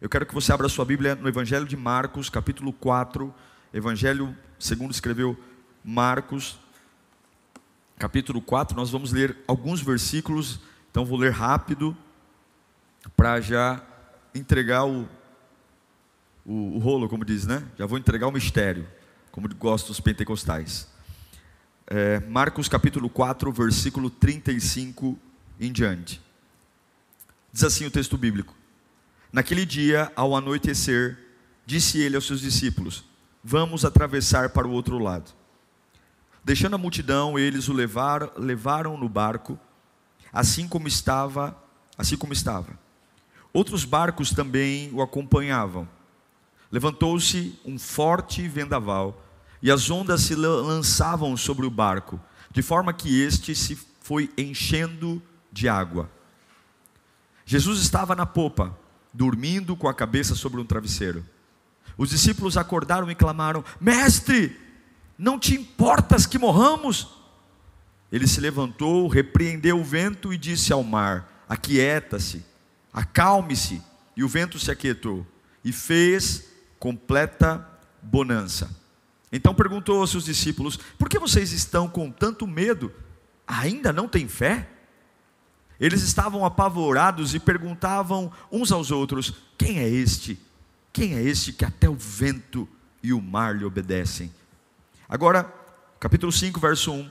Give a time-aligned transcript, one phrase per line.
[0.00, 3.34] Eu quero que você abra sua Bíblia no Evangelho de Marcos, capítulo 4.
[3.74, 5.36] Evangelho segundo escreveu
[5.82, 6.56] Marcos,
[7.98, 8.76] capítulo 4.
[8.76, 11.96] Nós vamos ler alguns versículos, então vou ler rápido
[13.16, 13.82] para já
[14.32, 15.08] entregar o,
[16.46, 17.66] o, o, rolo, como diz, né?
[17.76, 18.86] Já vou entregar o mistério,
[19.32, 20.88] como gostam os pentecostais.
[21.88, 25.18] É, Marcos capítulo 4, versículo 35
[25.58, 26.22] em diante.
[27.52, 28.57] Diz assim o texto bíblico:
[29.32, 31.18] Naquele dia, ao anoitecer,
[31.66, 33.04] disse ele aos seus discípulos:
[33.42, 35.32] Vamos atravessar para o outro lado.
[36.44, 39.58] Deixando a multidão, eles o levaram, levaram no barco,
[40.32, 41.56] assim como estava,
[41.96, 42.78] assim como estava.
[43.52, 45.88] Outros barcos também o acompanhavam.
[46.70, 49.22] Levantou-se um forte vendaval
[49.60, 55.22] e as ondas se lançavam sobre o barco, de forma que este se foi enchendo
[55.52, 56.10] de água.
[57.44, 58.76] Jesus estava na popa,
[59.18, 61.26] dormindo com a cabeça sobre um travesseiro.
[61.96, 64.56] Os discípulos acordaram e clamaram: Mestre,
[65.18, 67.08] não te importas que morramos?
[68.12, 72.44] Ele se levantou, repreendeu o vento e disse ao mar: Aquieta-se
[72.92, 73.82] acalme-se.
[74.16, 75.26] E o vento se aquietou
[75.64, 76.44] e fez
[76.78, 77.66] completa
[78.02, 78.70] bonança.
[79.30, 82.92] Então perguntou aos seus discípulos: Por que vocês estão com tanto medo?
[83.46, 84.68] Ainda não têm fé?
[85.80, 90.38] Eles estavam apavorados e perguntavam uns aos outros: Quem é este?
[90.92, 92.68] Quem é este que até o vento
[93.02, 94.32] e o mar lhe obedecem?
[95.08, 95.44] Agora,
[96.00, 97.10] capítulo 5, verso 1.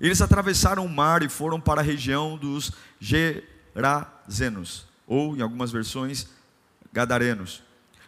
[0.00, 6.28] Eles atravessaram o mar e foram para a região dos Gerazenos, ou em algumas versões,
[6.92, 7.62] Gadarenos.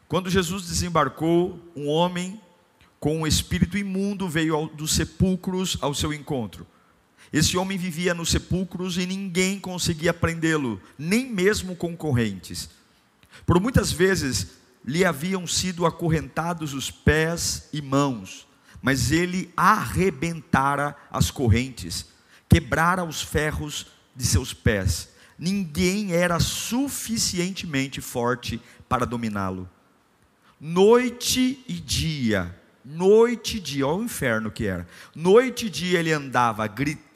[0.06, 2.40] Quando Jesus desembarcou, um homem
[3.00, 6.66] com um espírito imundo veio dos sepulcros ao seu encontro.
[7.32, 12.68] Esse homem vivia nos sepulcros e ninguém conseguia prendê-lo, nem mesmo concorrentes.
[13.46, 14.48] Por muitas vezes
[14.84, 18.46] lhe haviam sido acorrentados os pés e mãos,
[18.82, 22.06] mas ele arrebentara as correntes,
[22.48, 23.86] quebrara os ferros
[24.16, 25.10] de seus pés
[25.40, 29.68] ninguém era suficientemente forte para dominá-lo.
[30.60, 32.54] Noite e dia,
[32.84, 34.86] noite e dia, olha o inferno que era.
[35.14, 37.09] Noite e dia ele andava gritando,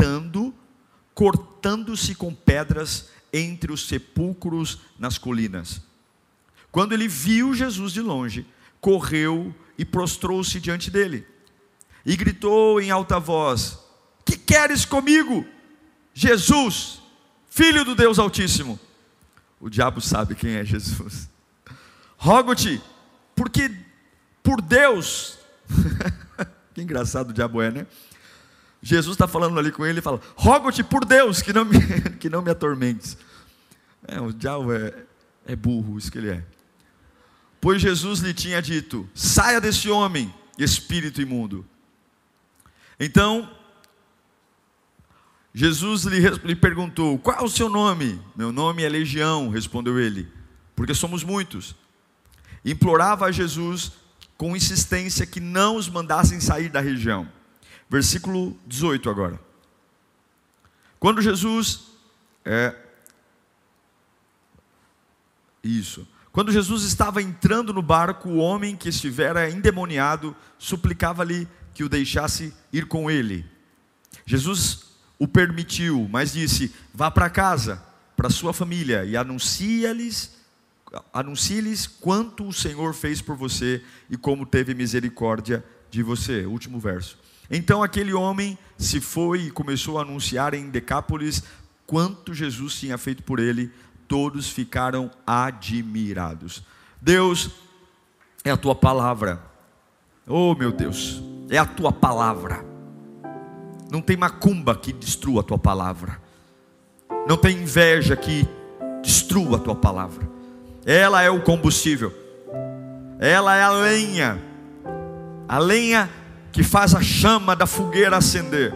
[1.15, 5.81] cortando-se com pedras entre os sepulcros nas colinas.
[6.71, 8.47] Quando ele viu Jesus de longe,
[8.81, 11.27] correu e prostrou-se diante dele.
[12.05, 13.79] E gritou em alta voz:
[14.25, 15.47] Que queres comigo?
[16.13, 17.01] Jesus,
[17.49, 18.79] Filho do Deus Altíssimo.
[19.61, 21.29] O diabo sabe quem é Jesus.
[22.19, 22.83] Rogo-te,
[23.35, 23.71] porque
[24.43, 25.39] por Deus,
[26.75, 27.87] que engraçado o diabo é, né?
[28.85, 31.81] Jesus está falando ali com ele e fala: Rogo-te por Deus que não me,
[32.21, 33.17] que não me atormentes.
[34.07, 34.93] É, o diabo é,
[35.47, 36.45] é burro, isso que ele é.
[37.63, 41.67] Pois Jesus lhe tinha dito: Saia desse homem, espírito imundo.
[43.01, 43.51] Então
[45.55, 48.21] Jesus lhe, lhe perguntou: Qual é o seu nome?
[48.37, 50.31] Meu nome é Legião, respondeu ele,
[50.77, 51.75] porque somos muitos.
[52.63, 53.93] Implorava a Jesus
[54.37, 57.27] com insistência que não os mandassem sair da região.
[57.95, 59.39] Versículo 18 agora.
[60.99, 61.93] Quando Jesus
[62.45, 62.75] é
[65.63, 66.05] isso.
[66.33, 72.53] Quando Jesus estava entrando no barco, o homem que estivera endemoniado suplicava-lhe que o deixasse
[72.73, 73.47] ir com ele.
[74.27, 77.81] Jesus o permitiu, mas disse: vá para casa,
[78.17, 80.37] para sua família e anuncie-lhes
[81.13, 86.45] anuncie-lhes quanto o Senhor fez por você e como teve misericórdia de você.
[86.45, 87.23] Último verso.
[87.51, 91.43] Então aquele homem se foi e começou a anunciar em Decápolis
[91.87, 93.71] quanto Jesus tinha feito por ele.
[94.09, 96.63] Todos ficaram admirados.
[97.01, 97.51] Deus,
[98.45, 99.43] é a tua palavra.
[100.27, 102.75] Oh, meu Deus, é a tua palavra
[103.95, 106.21] não tem macumba que destrua a tua palavra.
[107.29, 108.45] Não tem inveja que
[109.01, 110.29] destrua a tua palavra.
[110.85, 112.13] Ela é o combustível.
[113.21, 114.43] Ela é a lenha.
[115.49, 116.11] A lenha
[116.55, 118.73] que faz a chama da fogueira acender.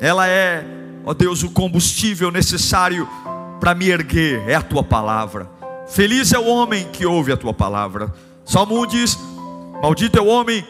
[0.00, 0.64] Ela é,
[1.04, 3.08] ó Deus, o combustível necessário
[3.58, 4.48] para me erguer.
[4.48, 5.50] É a tua palavra.
[5.88, 8.14] Feliz é o homem que ouve a tua palavra.
[8.44, 9.18] Salmo 1 diz:
[9.82, 10.64] Maldito é o homem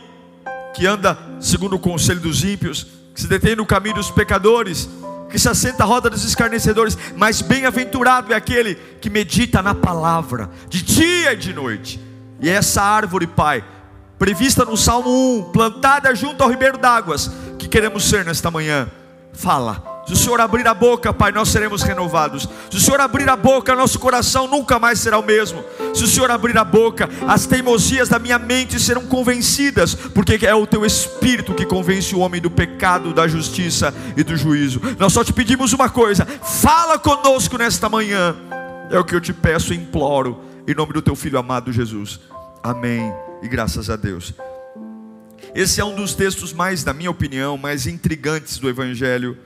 [0.74, 4.88] que anda segundo o conselho dos ímpios, que se detém no caminho dos pecadores,
[5.28, 10.48] que se assenta à roda dos escarnecedores, mas bem-aventurado é aquele que medita na palavra,
[10.70, 12.00] de dia e de noite.
[12.40, 13.62] E essa árvore, Pai,
[14.22, 17.28] prevista no Salmo 1, plantada junto ao ribeiro d'águas,
[17.58, 18.88] que queremos ser nesta manhã.
[19.32, 22.48] Fala se o Senhor abrir a boca, Pai, nós seremos renovados.
[22.70, 25.64] Se o Senhor abrir a boca, nosso coração nunca mais será o mesmo.
[25.92, 30.54] Se o Senhor abrir a boca, as teimosias da minha mente serão convencidas, porque é
[30.54, 34.80] o teu espírito que convence o homem do pecado, da justiça e do juízo.
[35.00, 38.36] Nós só te pedimos uma coisa: fala conosco nesta manhã.
[38.88, 40.38] É o que eu te peço e imploro,
[40.68, 42.20] em nome do teu filho amado Jesus.
[42.62, 43.12] Amém.
[43.42, 44.32] E graças a Deus.
[45.54, 49.36] Esse é um dos textos mais, na minha opinião, mais intrigantes do Evangelho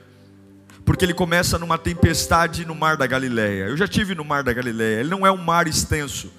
[0.87, 3.65] porque ele começa numa tempestade no mar da Galileia.
[3.65, 5.01] Eu já tive no mar da Galileia.
[5.01, 6.31] Ele não é um mar extenso.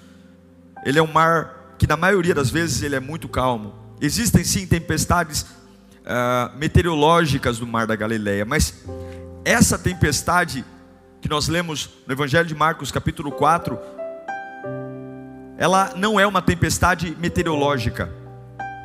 [0.83, 3.75] Ele é um mar que na maioria das vezes ele é muito calmo.
[4.01, 8.73] Existem sim tempestades uh, meteorológicas no mar da Galileia, mas
[9.45, 10.65] essa tempestade
[11.21, 13.77] que nós lemos no Evangelho de Marcos, capítulo 4,
[15.59, 18.09] ela não é uma tempestade meteorológica.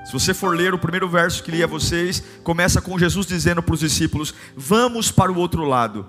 [0.05, 3.63] Se você for ler o primeiro verso que li a vocês, começa com Jesus dizendo
[3.63, 6.05] para os discípulos: Vamos para o outro lado.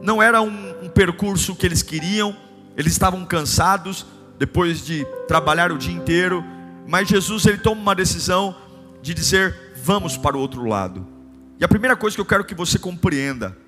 [0.00, 2.34] Não era um, um percurso que eles queriam,
[2.76, 4.06] eles estavam cansados
[4.38, 6.44] depois de trabalhar o dia inteiro,
[6.86, 8.56] mas Jesus ele toma uma decisão
[9.02, 11.04] de dizer: Vamos para o outro lado.
[11.58, 13.58] E a primeira coisa que eu quero que você compreenda,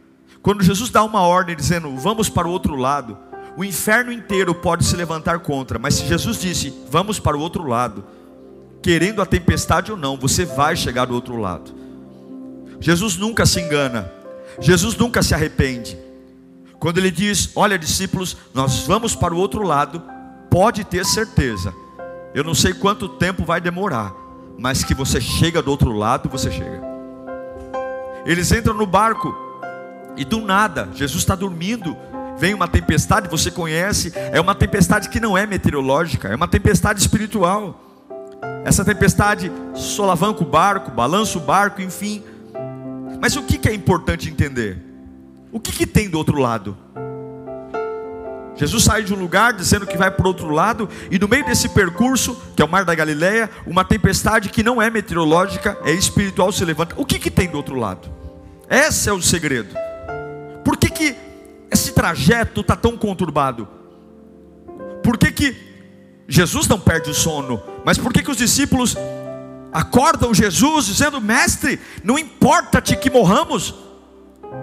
[0.42, 3.18] quando Jesus dá uma ordem dizendo: Vamos para o outro lado,
[3.56, 7.66] o inferno inteiro pode se levantar contra, mas se Jesus disse: Vamos para o outro
[7.66, 8.04] lado
[8.82, 11.74] querendo a tempestade ou não, você vai chegar do outro lado.
[12.80, 14.10] Jesus nunca se engana,
[14.58, 15.98] Jesus nunca se arrepende.
[16.78, 20.02] Quando ele diz: Olha, discípulos, nós vamos para o outro lado,
[20.50, 21.74] pode ter certeza.
[22.34, 24.14] Eu não sei quanto tempo vai demorar,
[24.58, 26.80] mas que você chega do outro lado, você chega.
[28.24, 29.34] Eles entram no barco
[30.16, 31.96] e do nada, Jesus está dormindo.
[32.40, 36.98] Vem uma tempestade, você conhece, é uma tempestade que não é meteorológica, é uma tempestade
[36.98, 37.78] espiritual.
[38.64, 42.24] Essa tempestade solavanca o barco, balança o barco, enfim.
[43.20, 44.78] Mas o que é importante entender?
[45.52, 46.74] O que, que tem do outro lado?
[48.56, 51.44] Jesus sai de um lugar dizendo que vai para o outro lado, e no meio
[51.44, 55.92] desse percurso, que é o Mar da Galileia, uma tempestade que não é meteorológica, é
[55.92, 56.94] espiritual, se levanta.
[56.96, 58.08] O que, que tem do outro lado?
[58.66, 59.74] Esse é o segredo.
[60.64, 61.29] Por que, que
[61.70, 63.68] esse trajeto está tão conturbado?
[65.02, 65.70] Por que, que
[66.28, 68.96] Jesus não perde o sono, mas por que, que os discípulos
[69.72, 73.74] acordam Jesus dizendo: Mestre, não importa-te que morramos?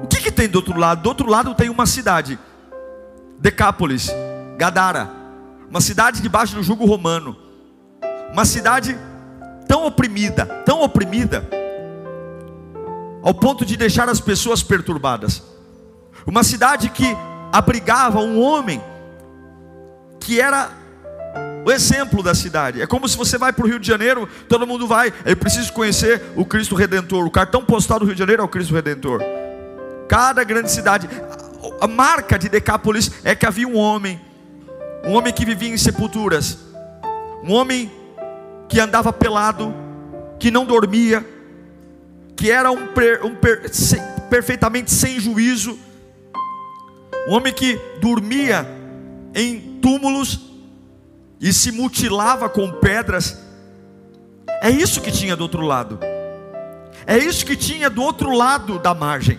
[0.04, 1.02] O que, que tem do outro lado?
[1.02, 2.38] Do outro lado tem uma cidade,
[3.40, 4.10] Decápolis,
[4.58, 5.10] Gadara,
[5.70, 7.36] uma cidade debaixo do jugo romano,
[8.32, 8.98] uma cidade
[9.68, 11.48] tão oprimida, tão oprimida,
[13.22, 15.44] ao ponto de deixar as pessoas perturbadas,
[16.28, 17.16] uma cidade que
[17.52, 18.82] abrigava um homem
[20.20, 20.70] que era
[21.66, 22.82] o exemplo da cidade.
[22.82, 25.72] É como se você vai para o Rio de Janeiro, todo mundo vai, eu preciso
[25.72, 27.26] conhecer o Cristo Redentor.
[27.26, 29.22] O cartão postal do Rio de Janeiro é o Cristo Redentor.
[30.08, 31.10] Cada grande cidade,
[31.80, 34.20] a marca de Decápolis é que havia um homem,
[35.06, 36.58] um homem que vivia em sepulturas,
[37.44, 37.92] um homem
[38.68, 39.74] que andava pelado,
[40.40, 41.26] que não dormia,
[42.36, 45.78] que era um, per, um per, sem, perfeitamente sem juízo,
[47.28, 48.66] um homem que dormia
[49.36, 50.40] em túmulos
[51.42, 53.38] e se mutilava com pedras.
[54.62, 56.00] É isso que tinha do outro lado.
[57.06, 59.38] É isso que tinha do outro lado da margem.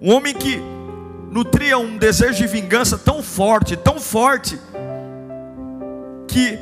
[0.00, 0.60] Um homem que
[1.30, 4.58] nutria um desejo de vingança tão forte, tão forte,
[6.26, 6.58] que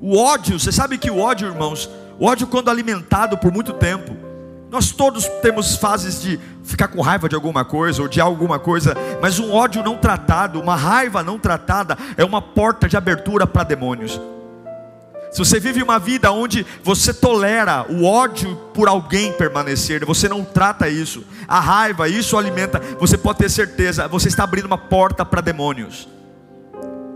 [0.00, 4.16] o ódio, você sabe que o ódio, irmãos, o ódio quando alimentado por muito tempo,
[4.70, 8.94] nós todos temos fases de ficar com raiva de alguma coisa ou de alguma coisa,
[9.20, 13.64] mas um ódio não tratado, uma raiva não tratada, é uma porta de abertura para
[13.64, 14.20] demônios.
[15.30, 20.44] Se você vive uma vida onde você tolera o ódio por alguém permanecer, você não
[20.44, 25.24] trata isso, a raiva, isso alimenta, você pode ter certeza, você está abrindo uma porta
[25.24, 26.08] para demônios.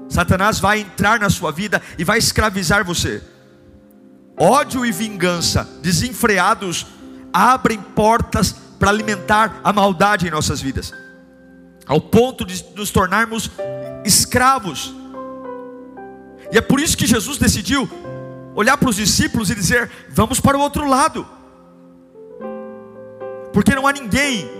[0.08, 3.22] Satanás vai entrar na sua vida e vai escravizar você.
[4.38, 6.86] Ódio e vingança desenfreados
[7.32, 10.92] abrem portas para alimentar a maldade em nossas vidas,
[11.86, 13.50] ao ponto de nos tornarmos
[14.04, 14.92] escravos.
[16.50, 17.88] E é por isso que Jesus decidiu
[18.54, 21.26] olhar para os discípulos e dizer: Vamos para o outro lado,
[23.52, 24.50] porque não há ninguém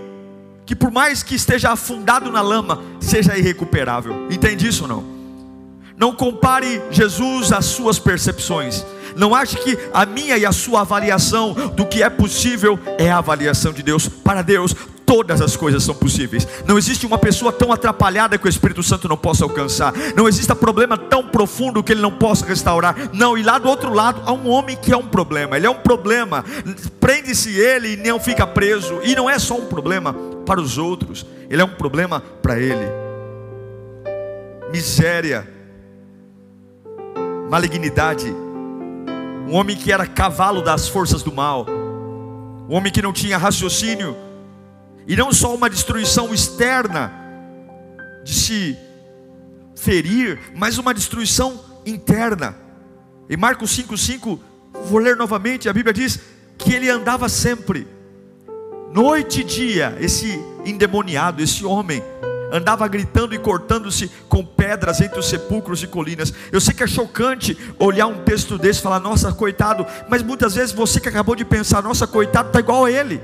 [0.65, 4.27] que por mais que esteja afundado na lama, seja irrecuperável.
[4.31, 5.03] Entende isso ou não?
[5.97, 8.85] Não compare Jesus às suas percepções.
[9.15, 13.17] Não ache que a minha e a sua avaliação do que é possível é a
[13.17, 14.07] avaliação de Deus.
[14.07, 16.47] Para Deus, todas as coisas são possíveis.
[16.65, 19.93] Não existe uma pessoa tão atrapalhada que o Espírito Santo não possa alcançar.
[20.15, 22.95] Não existe problema tão profundo que ele não possa restaurar.
[23.13, 25.57] Não, e lá do outro lado há um homem que é um problema.
[25.57, 26.43] Ele é um problema.
[26.99, 28.99] Prende-se ele e não fica preso.
[29.03, 30.13] E não é só um problema
[30.45, 31.25] para os outros.
[31.49, 32.87] Ele é um problema para ele.
[34.71, 35.47] Miséria,
[37.49, 38.42] malignidade.
[39.47, 41.65] Um homem que era cavalo das forças do mal.
[42.69, 44.15] Um homem que não tinha raciocínio
[45.07, 47.11] e não só uma destruição externa,
[48.23, 48.77] de se
[49.75, 52.55] ferir, mas uma destruição interna.
[53.29, 54.39] Em Marcos 5,5,
[54.85, 56.19] vou ler novamente, a Bíblia diz
[56.57, 57.87] que ele andava sempre,
[58.93, 62.01] noite e dia, esse endemoniado, esse homem,
[62.53, 66.31] andava gritando e cortando-se com pedras entre os sepulcros e colinas.
[66.51, 70.53] Eu sei que é chocante olhar um texto desse e falar, nossa, coitado, mas muitas
[70.53, 73.19] vezes você que acabou de pensar, nossa, coitado, está igual a ele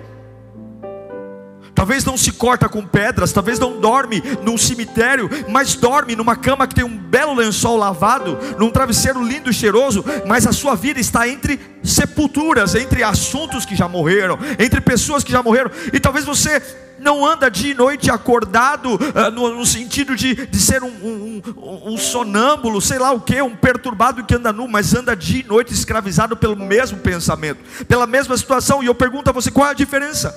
[1.80, 6.68] talvez não se corta com pedras, talvez não dorme num cemitério, mas dorme numa cama
[6.68, 11.00] que tem um belo lençol lavado, num travesseiro lindo e cheiroso, mas a sua vida
[11.00, 16.26] está entre sepulturas, entre assuntos que já morreram, entre pessoas que já morreram, e talvez
[16.26, 16.62] você
[17.00, 21.42] não anda dia e noite acordado, uh, no, no, sentido de, de ser um, um,
[21.56, 25.40] um, um, sonâmbulo, sei lá o que, um perturbado que anda nu, mas anda dia
[25.40, 28.84] e noite escravizado pelo mesmo pensamento, pela mesma situação.
[28.84, 30.36] E eu pergunto a você: qual é a diferença?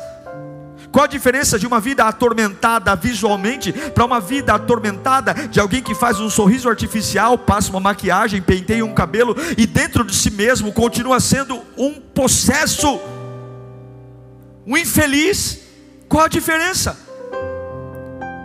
[0.93, 5.95] Qual a diferença de uma vida atormentada visualmente para uma vida atormentada de alguém que
[5.95, 10.71] faz um sorriso artificial, passa uma maquiagem, penteia um cabelo e dentro de si mesmo
[10.71, 13.01] continua sendo um possesso,
[14.67, 15.61] um infeliz?
[16.11, 16.95] Qual a diferença?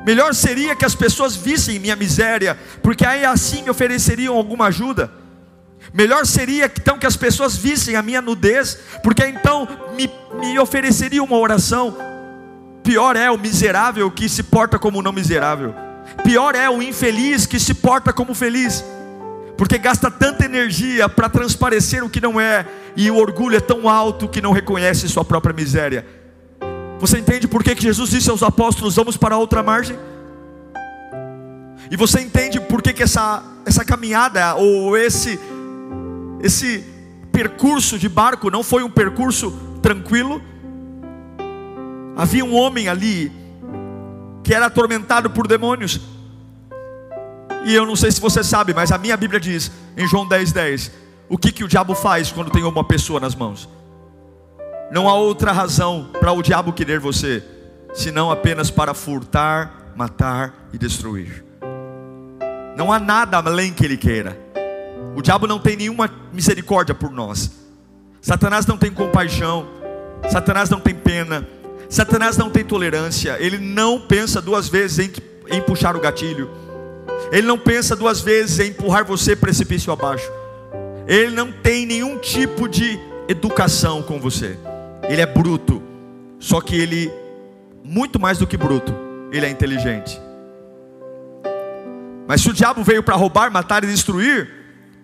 [0.05, 5.11] Melhor seria que as pessoas vissem minha miséria, porque aí assim me ofereceriam alguma ajuda.
[5.93, 11.25] Melhor seria então que as pessoas vissem a minha nudez, porque então me, me ofereceriam
[11.25, 12.16] uma oração.
[12.87, 15.75] Pior é o miserável que se porta como não miserável.
[16.23, 18.81] Pior é o infeliz que se porta como feliz.
[19.57, 22.65] Porque gasta tanta energia para transparecer o que não é,
[22.95, 26.07] e o orgulho é tão alto que não reconhece sua própria miséria.
[26.97, 29.99] Você entende por que, Jesus disse aos apóstolos: Vamos para outra margem?
[31.91, 35.37] E você entende por que, que essa, essa caminhada, ou esse,
[36.41, 36.85] esse
[37.33, 39.51] percurso de barco, não foi um percurso
[39.81, 40.41] tranquilo?
[42.17, 43.31] Havia um homem ali
[44.43, 46.01] que era atormentado por demônios.
[47.63, 50.51] E eu não sei se você sabe, mas a minha Bíblia diz em João 10:10,
[50.53, 50.91] 10,
[51.29, 53.69] o que que o diabo faz quando tem uma pessoa nas mãos?
[54.89, 57.43] Não há outra razão para o diabo querer você,
[57.93, 61.43] senão apenas para furtar, matar e destruir.
[62.75, 64.39] Não há nada além que ele queira.
[65.15, 67.51] O diabo não tem nenhuma misericórdia por nós.
[68.21, 69.67] Satanás não tem compaixão.
[70.29, 71.47] Satanás não tem pena.
[71.89, 75.11] Satanás não tem tolerância, ele não pensa duas vezes em,
[75.55, 76.49] em puxar o gatilho,
[77.31, 80.29] ele não pensa duas vezes em empurrar você precipício abaixo,
[81.07, 84.57] ele não tem nenhum tipo de educação com você,
[85.07, 85.81] ele é bruto,
[86.39, 87.11] só que ele,
[87.83, 88.93] muito mais do que bruto,
[89.31, 90.19] ele é inteligente.
[92.27, 94.49] Mas se o diabo veio para roubar, matar e destruir,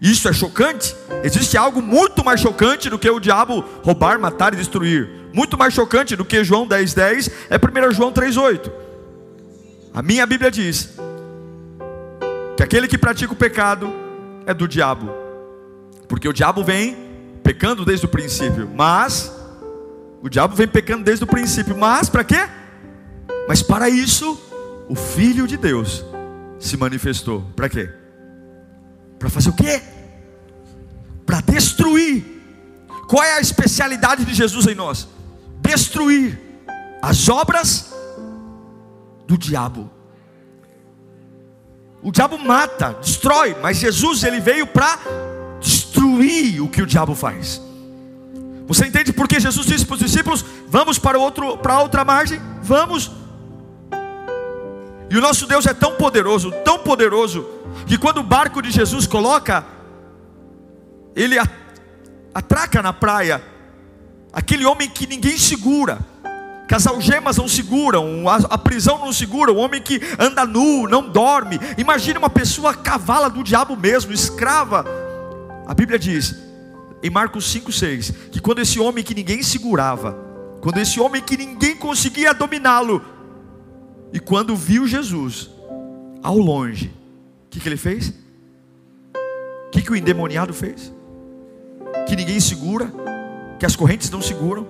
[0.02, 0.94] isso é chocante?
[1.24, 5.23] Existe algo muito mais chocante do que o diabo roubar, matar e destruir.
[5.34, 8.72] Muito mais chocante do que João 10,10 10, é 1 João 3,8.
[9.92, 10.92] A minha Bíblia diz
[12.56, 13.92] que aquele que pratica o pecado
[14.46, 15.10] é do diabo,
[16.08, 16.96] porque o diabo vem
[17.44, 19.32] pecando desde o princípio, mas
[20.22, 22.48] o diabo vem pecando desde o princípio, mas para quê?
[23.48, 24.40] Mas para isso,
[24.88, 26.06] o Filho de Deus
[26.60, 27.42] se manifestou.
[27.56, 27.90] Para quê?
[29.20, 29.82] Para fazer o quê?
[31.25, 32.24] Para destruir.
[33.08, 35.08] Qual é a especialidade de Jesus em nós?
[35.74, 36.39] Destruir
[37.01, 37.92] as obras
[39.25, 39.89] do diabo.
[42.00, 45.00] O diabo mata, destrói, mas Jesus ele veio para
[45.60, 47.60] destruir o que o diabo faz.
[48.68, 52.39] Você entende por que Jesus disse para os discípulos: "Vamos para outro para outra margem?
[52.62, 53.12] Vamos".
[55.10, 57.48] E o nosso Deus é tão poderoso, tão poderoso,
[57.88, 59.65] que quando o barco de Jesus coloca,
[61.15, 61.36] ele
[62.32, 63.52] atraca na praia,
[64.34, 66.00] aquele homem que ninguém segura,
[66.68, 71.08] que as algemas não seguram, a, prisão não segura, o homem que anda nu, não
[71.08, 71.60] dorme.
[71.78, 74.84] Imagine uma pessoa cavala do diabo mesmo, escrava.
[75.68, 76.36] A Bíblia diz,
[77.04, 80.18] em Marcos 5,6, que quando esse homem que ninguém segurava,
[80.62, 83.13] quando esse homem que ninguém conseguia dominá-lo,
[84.13, 85.50] E quando viu Jesus
[86.22, 86.94] ao longe,
[87.46, 88.10] o que, que ele fez?
[89.68, 90.94] O que, que o endemoniado fez?
[92.08, 92.94] Que ninguém segura,
[93.63, 94.67] que as correntes não seguram,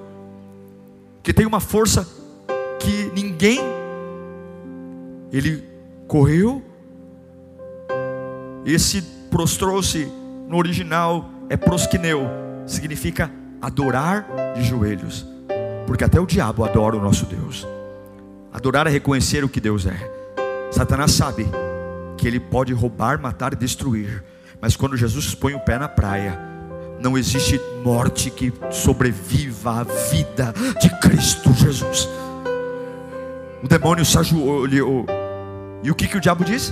[1.24, 2.08] que tem uma força
[2.80, 3.60] que ninguém.
[5.32, 5.68] Ele
[6.08, 6.62] correu,
[8.64, 10.06] esse prostrou-se
[10.48, 12.30] no original é prosquineu,
[12.68, 15.26] significa adorar de joelhos,
[15.88, 17.68] porque até o diabo adora o nosso Deus.
[18.54, 19.98] Adorar é reconhecer o que Deus é.
[20.72, 21.48] Satanás sabe
[22.16, 24.24] que ele pode roubar, matar e destruir,
[24.62, 26.53] mas quando Jesus põe o pé na praia,
[27.04, 32.08] não existe morte que sobreviva à vida de Cristo Jesus.
[33.62, 35.06] O demônio se ajoelhou.
[35.84, 36.72] E o que, que o diabo disse?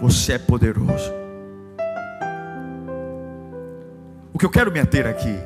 [0.00, 1.12] Você é poderoso.
[4.32, 5.38] O que eu quero me ater aqui,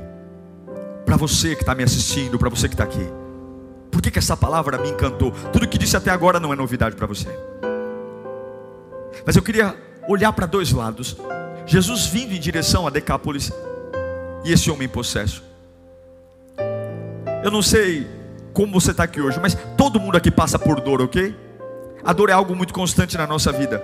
[1.04, 3.08] para você que está me assistindo, para você que está aqui,
[3.90, 5.32] por que, que essa palavra me encantou?
[5.52, 7.28] Tudo que disse até agora não é novidade para você.
[9.26, 9.74] Mas eu queria
[10.08, 11.16] olhar para dois lados.
[11.66, 13.50] Jesus vindo em direção a Decápolis
[14.44, 15.42] e esse homem possesso.
[17.42, 18.06] Eu não sei
[18.52, 21.34] como você está aqui hoje, mas todo mundo aqui passa por dor, ok?
[22.04, 23.82] A dor é algo muito constante na nossa vida.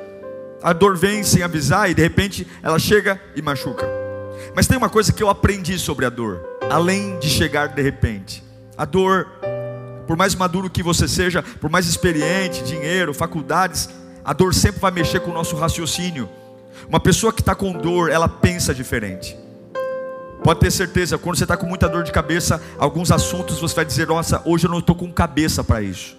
[0.62, 3.88] A dor vem sem avisar e de repente ela chega e machuca.
[4.54, 8.44] Mas tem uma coisa que eu aprendi sobre a dor, além de chegar de repente.
[8.76, 9.26] A dor,
[10.06, 13.88] por mais maduro que você seja, por mais experiente, dinheiro, faculdades,
[14.24, 16.28] a dor sempre vai mexer com o nosso raciocínio.
[16.88, 19.36] Uma pessoa que está com dor, ela pensa diferente.
[20.42, 23.84] Pode ter certeza, quando você está com muita dor de cabeça, alguns assuntos você vai
[23.84, 26.16] dizer: Nossa, hoje eu não estou com cabeça para isso.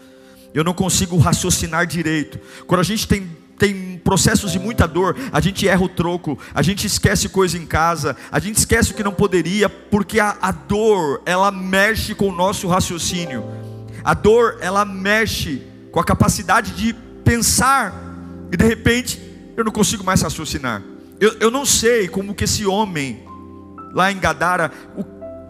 [0.53, 2.39] Eu não consigo raciocinar direito.
[2.67, 6.63] Quando a gente tem tem processos de muita dor, a gente erra o troco, a
[6.63, 10.51] gente esquece coisa em casa, a gente esquece o que não poderia, porque a, a
[10.51, 13.45] dor, ela mexe com o nosso raciocínio,
[14.03, 16.91] a dor, ela mexe com a capacidade de
[17.23, 17.93] pensar,
[18.51, 19.21] e de repente,
[19.55, 20.81] eu não consigo mais raciocinar.
[21.19, 23.23] Eu, eu não sei como que esse homem,
[23.93, 25.03] lá em Gadara, o,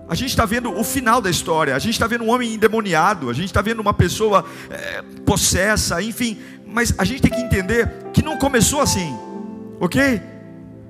[0.09, 3.29] a gente está vendo o final da história, a gente está vendo um homem endemoniado,
[3.29, 6.37] a gente está vendo uma pessoa é, possessa, enfim,
[6.67, 9.17] mas a gente tem que entender que não começou assim,
[9.79, 10.21] ok?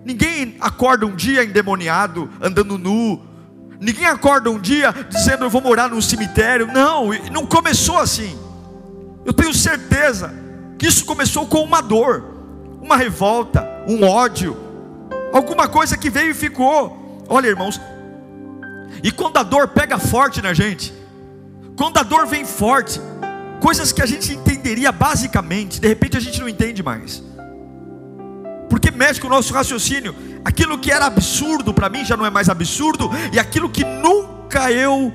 [0.03, 3.21] Ninguém acorda um dia endemoniado, andando nu.
[3.79, 6.67] Ninguém acorda um dia dizendo eu vou morar num cemitério.
[6.67, 8.37] Não, não começou assim.
[9.25, 10.33] Eu tenho certeza
[10.77, 12.40] que isso começou com uma dor,
[12.81, 14.57] uma revolta, um ódio,
[15.31, 17.23] alguma coisa que veio e ficou.
[17.29, 17.79] Olha, irmãos,
[19.03, 20.93] e quando a dor pega forte na gente,
[21.77, 22.99] quando a dor vem forte,
[23.61, 27.23] coisas que a gente entenderia basicamente, de repente a gente não entende mais,
[28.69, 30.15] porque mexe com o nosso raciocínio.
[30.43, 34.30] Aquilo que era absurdo para mim já não é mais absurdo, e aquilo que nunca
[34.57, 35.13] eu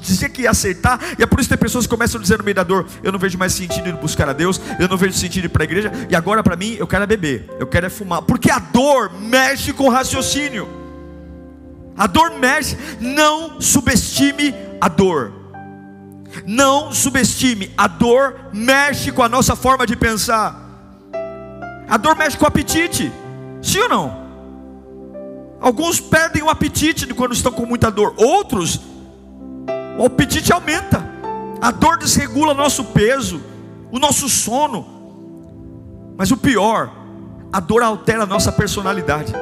[0.00, 2.38] dizia que ia acertar, e é por isso que tem pessoas que começam a dizer
[2.38, 4.96] no meio da dor: eu não vejo mais sentido em buscar a Deus, eu não
[4.96, 7.66] vejo sentido ir para a igreja, e agora para mim eu quero é beber, eu
[7.66, 10.68] quero é fumar, porque a dor mexe com o raciocínio.
[11.96, 15.32] A dor mexe, não subestime a dor.
[16.46, 20.64] Não subestime, a dor mexe com a nossa forma de pensar.
[21.88, 23.10] A dor mexe com o apetite,
[23.62, 24.17] sim ou não?
[25.60, 28.80] Alguns perdem o apetite quando estão com muita dor, outros,
[29.98, 31.04] o apetite aumenta.
[31.60, 33.42] A dor desregula nosso peso,
[33.90, 34.86] o nosso sono.
[36.16, 36.92] Mas o pior,
[37.52, 39.32] a dor altera a nossa personalidade.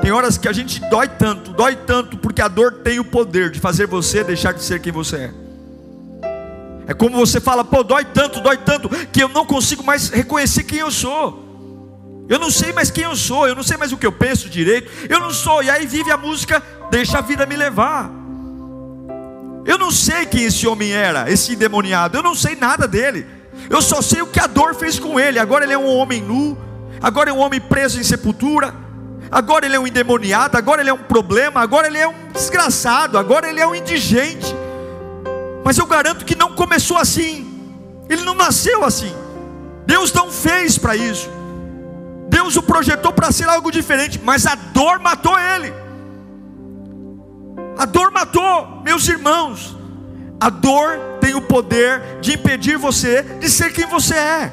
[0.00, 3.50] Tem horas que a gente dói tanto, dói tanto, porque a dor tem o poder
[3.50, 5.34] de fazer você deixar de ser quem você é.
[6.86, 10.64] É como você fala, pô, dói tanto, dói tanto, que eu não consigo mais reconhecer
[10.64, 11.43] quem eu sou.
[12.28, 14.48] Eu não sei mais quem eu sou, eu não sei mais o que eu penso
[14.48, 18.10] direito, eu não sou, e aí vive a música, deixa a vida me levar.
[19.66, 23.26] Eu não sei quem esse homem era, esse endemoniado, eu não sei nada dele,
[23.68, 25.38] eu só sei o que a dor fez com ele.
[25.38, 26.56] Agora ele é um homem nu,
[27.00, 28.74] agora é um homem preso em sepultura,
[29.30, 33.18] agora ele é um endemoniado, agora ele é um problema, agora ele é um desgraçado,
[33.18, 34.54] agora ele é um indigente.
[35.62, 37.50] Mas eu garanto que não começou assim.
[38.08, 39.14] Ele não nasceu assim.
[39.86, 41.30] Deus não fez para isso.
[42.44, 45.72] Deus o projetou para ser algo diferente, mas a dor matou ele.
[47.78, 49.74] A dor matou, meus irmãos.
[50.38, 54.52] A dor tem o poder de impedir você de ser quem você é.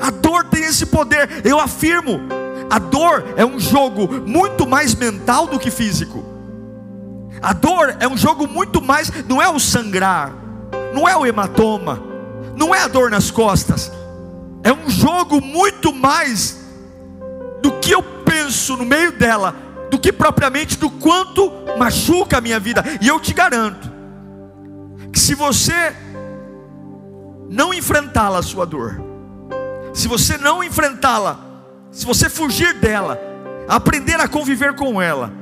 [0.00, 2.20] A dor tem esse poder, eu afirmo.
[2.70, 6.24] A dor é um jogo muito mais mental do que físico.
[7.42, 10.32] A dor é um jogo muito mais, não é o sangrar,
[10.94, 12.00] não é o hematoma,
[12.54, 13.90] não é a dor nas costas,
[14.62, 16.58] é um jogo muito mais
[17.62, 19.54] do que eu penso no meio dela,
[19.90, 22.84] do que propriamente do quanto machuca a minha vida.
[23.00, 23.90] E eu te garanto,
[25.12, 25.94] que se você
[27.48, 29.02] não enfrentá-la, a sua dor,
[29.94, 31.40] se você não enfrentá-la,
[31.90, 33.18] se você fugir dela,
[33.68, 35.32] aprender a conviver com ela,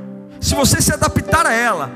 [0.41, 1.91] se você se adaptar a ela,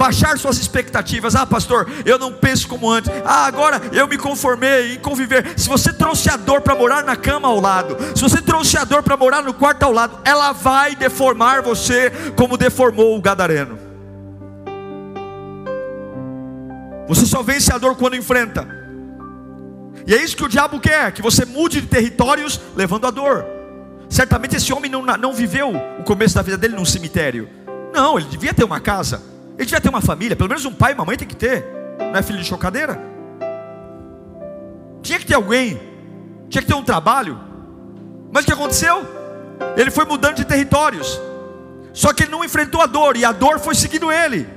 [0.00, 1.36] baixar suas expectativas.
[1.36, 3.12] Ah, pastor, eu não penso como antes.
[3.22, 5.52] Ah, agora eu me conformei em conviver.
[5.58, 8.84] Se você trouxe a dor para morar na cama ao lado, se você trouxe a
[8.84, 13.78] dor para morar no quarto ao lado, ela vai deformar você como deformou o gadareno.
[17.06, 18.66] Você só vence a dor quando enfrenta.
[20.06, 23.44] E é isso que o diabo quer: que você mude de territórios levando a dor.
[24.08, 27.50] Certamente esse homem não, não viveu o começo da vida dele num cemitério.
[27.92, 29.39] Não, ele devia ter uma casa.
[29.60, 31.66] Ele devia ter uma família, pelo menos um pai e uma mãe tem que ter.
[31.98, 32.98] Não é filho de chocadeira?
[35.02, 35.78] Tinha que ter alguém,
[36.48, 37.38] tinha que ter um trabalho.
[38.32, 39.06] Mas o que aconteceu?
[39.76, 41.20] Ele foi mudando de territórios.
[41.92, 44.48] Só que ele não enfrentou a dor, e a dor foi seguindo ele.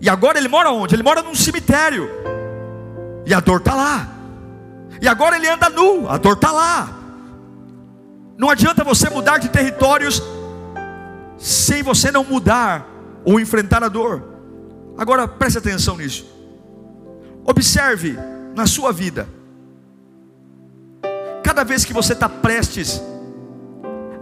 [0.00, 0.94] E agora ele mora onde?
[0.94, 2.08] Ele mora num cemitério.
[3.26, 4.08] E a dor está lá.
[5.02, 6.88] E agora ele anda nu, a dor está lá.
[8.38, 10.22] Não adianta você mudar de territórios
[11.36, 14.22] sem você não mudar ou enfrentar a dor.
[14.96, 16.26] Agora preste atenção nisso.
[17.44, 18.16] Observe
[18.54, 19.28] na sua vida.
[21.42, 23.02] Cada vez que você está prestes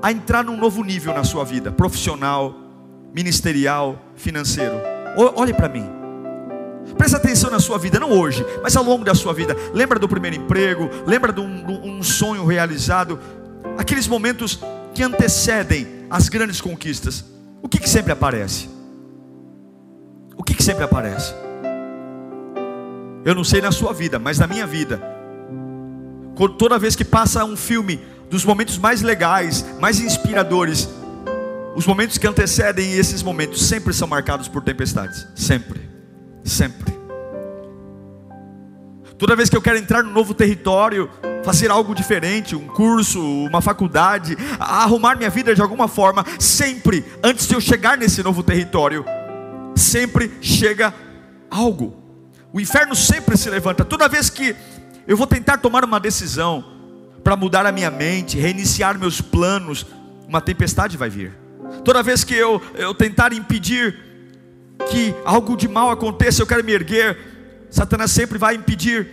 [0.00, 2.54] a entrar num novo nível na sua vida, profissional,
[3.12, 4.76] ministerial, financeiro,
[5.36, 5.84] olhe para mim.
[6.96, 9.56] Preste atenção na sua vida, não hoje, mas ao longo da sua vida.
[9.74, 13.18] Lembra do primeiro emprego, lembra de um, um sonho realizado,
[13.76, 14.60] aqueles momentos
[14.94, 17.24] que antecedem as grandes conquistas.
[17.60, 18.77] O que, que sempre aparece?
[20.38, 21.34] O que, que sempre aparece?
[23.24, 25.02] Eu não sei na sua vida, mas na minha vida,
[26.56, 30.88] toda vez que passa um filme dos momentos mais legais, mais inspiradores,
[31.74, 35.26] os momentos que antecedem esses momentos sempre são marcados por tempestades.
[35.34, 35.80] Sempre,
[36.44, 36.96] sempre.
[39.18, 41.10] Toda vez que eu quero entrar num novo território,
[41.44, 47.48] fazer algo diferente, um curso, uma faculdade, arrumar minha vida de alguma forma, sempre, antes
[47.48, 49.04] de eu chegar nesse novo território,
[49.78, 50.92] sempre chega
[51.50, 51.96] algo.
[52.52, 53.84] O inferno sempre se levanta.
[53.84, 54.54] Toda vez que
[55.06, 56.64] eu vou tentar tomar uma decisão
[57.22, 59.86] para mudar a minha mente, reiniciar meus planos,
[60.26, 61.32] uma tempestade vai vir.
[61.84, 63.98] Toda vez que eu, eu tentar impedir
[64.90, 67.18] que algo de mal aconteça, eu quero me erguer,
[67.70, 69.08] Satanás sempre vai impedir,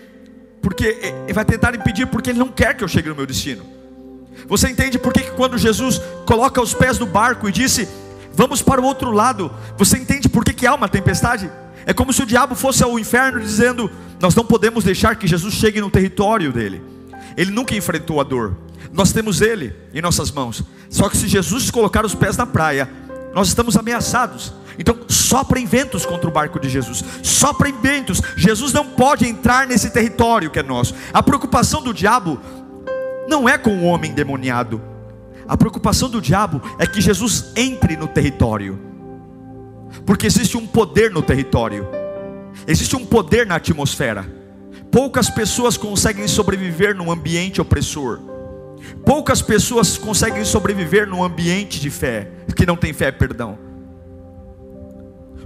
[0.62, 3.66] porque ele vai tentar impedir porque ele não quer que eu chegue no meu destino.
[4.48, 7.88] Você entende por que quando Jesus coloca os pés no barco e disse:
[8.34, 9.52] Vamos para o outro lado.
[9.78, 11.50] Você entende por que, que há uma tempestade?
[11.86, 15.54] É como se o diabo fosse ao inferno dizendo: Nós não podemos deixar que Jesus
[15.54, 16.84] chegue no território dele.
[17.38, 18.58] Ele nunca enfrentou a dor.
[18.92, 20.62] Nós temos ele em nossas mãos.
[20.90, 22.90] Só que se Jesus colocar os pés na praia,
[23.34, 24.54] nós estamos ameaçados.
[24.78, 27.02] Então, soprem ventos contra o barco de Jesus.
[27.24, 28.22] Soprem ventos.
[28.36, 30.94] Jesus não pode entrar nesse território que é nosso.
[31.14, 32.42] A preocupação do diabo
[33.30, 34.82] não é com o homem demoniado
[35.48, 38.80] a preocupação do diabo é que Jesus entre no território,
[40.06, 41.88] porque existe um poder no território,
[42.68, 44.26] existe um poder na atmosfera.
[44.92, 48.20] Poucas pessoas conseguem sobreviver num ambiente opressor.
[49.06, 53.58] Poucas pessoas conseguem sobreviver num ambiente de fé, que não tem fé, perdão.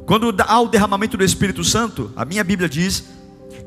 [0.05, 3.05] Quando há o derramamento do Espírito Santo, a minha Bíblia diz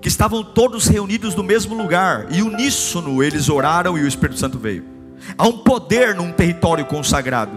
[0.00, 4.58] que estavam todos reunidos no mesmo lugar, e uníssono eles oraram e o Espírito Santo
[4.58, 4.84] veio.
[5.38, 7.52] Há um poder num território consagrado.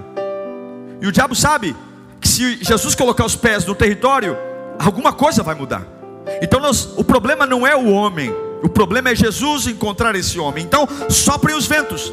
[1.02, 1.76] E o diabo sabe
[2.26, 4.36] que se Jesus colocar os pés no território,
[4.80, 5.86] alguma coisa vai mudar.
[6.42, 8.34] Então nós, o problema não é o homem,
[8.64, 10.66] o problema é Jesus encontrar esse homem.
[10.66, 12.12] Então soprem os ventos.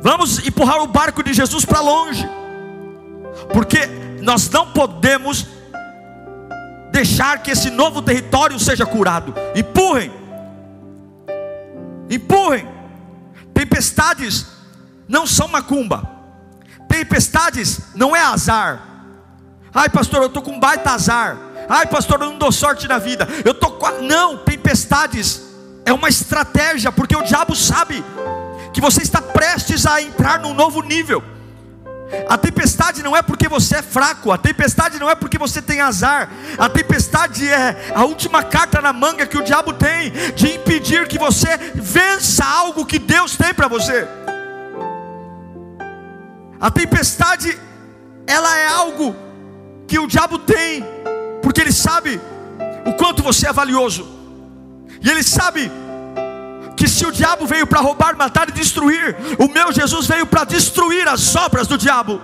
[0.00, 2.24] Vamos empurrar o barco de Jesus para longe.
[3.52, 3.80] Porque
[4.22, 5.44] nós não podemos
[6.92, 9.34] deixar que esse novo território seja curado.
[9.56, 10.12] Empurrem.
[12.08, 12.64] Empurrem.
[13.52, 14.46] Tempestades
[15.08, 16.17] não são macumba.
[16.88, 18.80] Tempestades não é azar.
[19.74, 21.36] Ai, pastor, eu estou com baita azar.
[21.68, 23.28] Ai, pastor, eu não dou sorte na vida.
[23.44, 24.02] Eu tô com...
[24.02, 25.42] Não, tempestades
[25.84, 28.04] é uma estratégia, porque o diabo sabe
[28.72, 31.22] que você está prestes a entrar num novo nível.
[32.28, 35.80] A tempestade não é porque você é fraco, a tempestade não é porque você tem
[35.80, 41.06] azar, a tempestade é a última carta na manga que o diabo tem de impedir
[41.06, 44.08] que você vença algo que Deus tem para você.
[46.60, 47.58] A tempestade,
[48.26, 49.14] ela é algo
[49.86, 50.84] que o diabo tem,
[51.42, 52.20] porque ele sabe
[52.84, 54.06] o quanto você é valioso,
[55.00, 55.70] e ele sabe
[56.76, 60.44] que se o diabo veio para roubar, matar e destruir, o meu Jesus veio para
[60.44, 62.20] destruir as obras do diabo.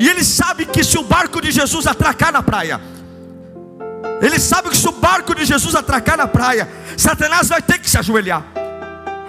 [0.00, 2.80] E ele sabe que se o barco de Jesus atracar na praia,
[4.20, 7.90] Ele sabe que se o barco de Jesus atracar na praia, Satanás vai ter que
[7.90, 8.44] se ajoelhar.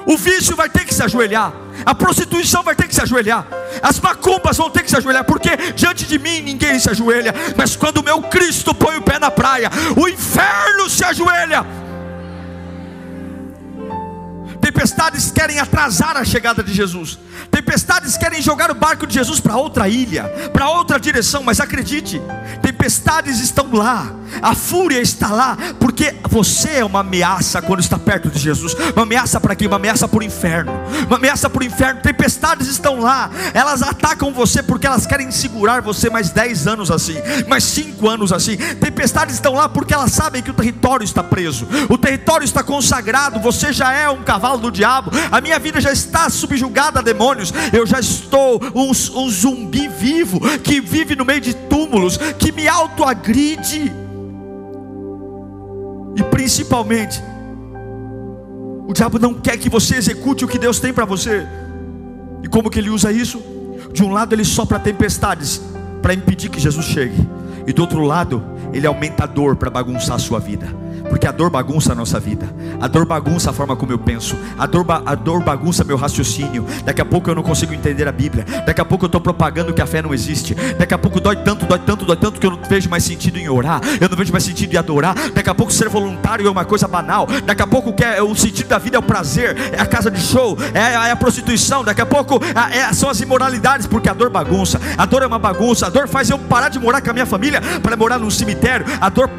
[0.06, 1.52] O vício vai ter que se ajoelhar.
[1.86, 3.46] A prostituição vai ter que se ajoelhar.
[3.82, 5.24] As macumbas vão ter que se ajoelhar.
[5.24, 7.34] Porque diante de mim ninguém se ajoelha.
[7.56, 11.85] Mas quando o meu Cristo põe o pé na praia, o inferno se ajoelha.
[14.76, 17.18] Tempestades querem atrasar a chegada de Jesus.
[17.50, 22.22] Tempestades querem jogar o barco de Jesus para outra ilha, para outra direção, mas acredite,
[22.62, 24.12] tempestades estão lá,
[24.42, 28.76] a fúria está lá, porque você é uma ameaça quando está perto de Jesus.
[28.94, 29.66] Uma ameaça para quê?
[29.66, 30.74] Uma ameaça para o inferno.
[31.08, 32.02] Uma ameaça para o inferno.
[32.02, 37.16] Tempestades estão lá, elas atacam você porque elas querem segurar você mais 10 anos assim,
[37.48, 38.58] mais 5 anos assim.
[38.58, 43.40] Tempestades estão lá porque elas sabem que o território está preso, o território está consagrado.
[43.40, 47.54] Você já é um cavalo do diabo, a minha vida já está subjugada a demônios
[47.72, 52.68] eu já estou um, um zumbi vivo, que vive no meio de túmulos, que me
[52.68, 53.92] autoagride.
[56.16, 57.22] E principalmente,
[58.88, 61.46] o diabo não quer que você execute o que Deus tem para você.
[62.44, 63.42] E como que ele usa isso?
[63.92, 65.62] De um lado ele sopra tempestades
[66.02, 67.28] para impedir que Jesus chegue,
[67.66, 71.32] e do outro lado ele aumenta a dor para bagunçar a sua vida porque a
[71.32, 72.48] dor bagunça a nossa vida,
[72.82, 76.66] a dor bagunça a forma como eu penso, a dor, a dor bagunça meu raciocínio.
[76.84, 79.74] Daqui a pouco eu não consigo entender a Bíblia, daqui a pouco eu estou propagando
[79.74, 82.46] que a fé não existe, daqui a pouco dói tanto, dói tanto, dói tanto que
[82.46, 85.16] eu não vejo mais sentido em orar, eu não vejo mais sentido em adorar.
[85.34, 88.68] Daqui a pouco ser voluntário é uma coisa banal, daqui a pouco é, o sentido
[88.68, 92.02] da vida é o prazer, é a casa de show, é, é a prostituição, daqui
[92.02, 95.40] a pouco é, é, são as imoralidades, porque a dor bagunça, a dor é uma
[95.40, 98.30] bagunça, a dor faz eu parar de morar com a minha família para morar num
[98.30, 99.30] cemitério, a dor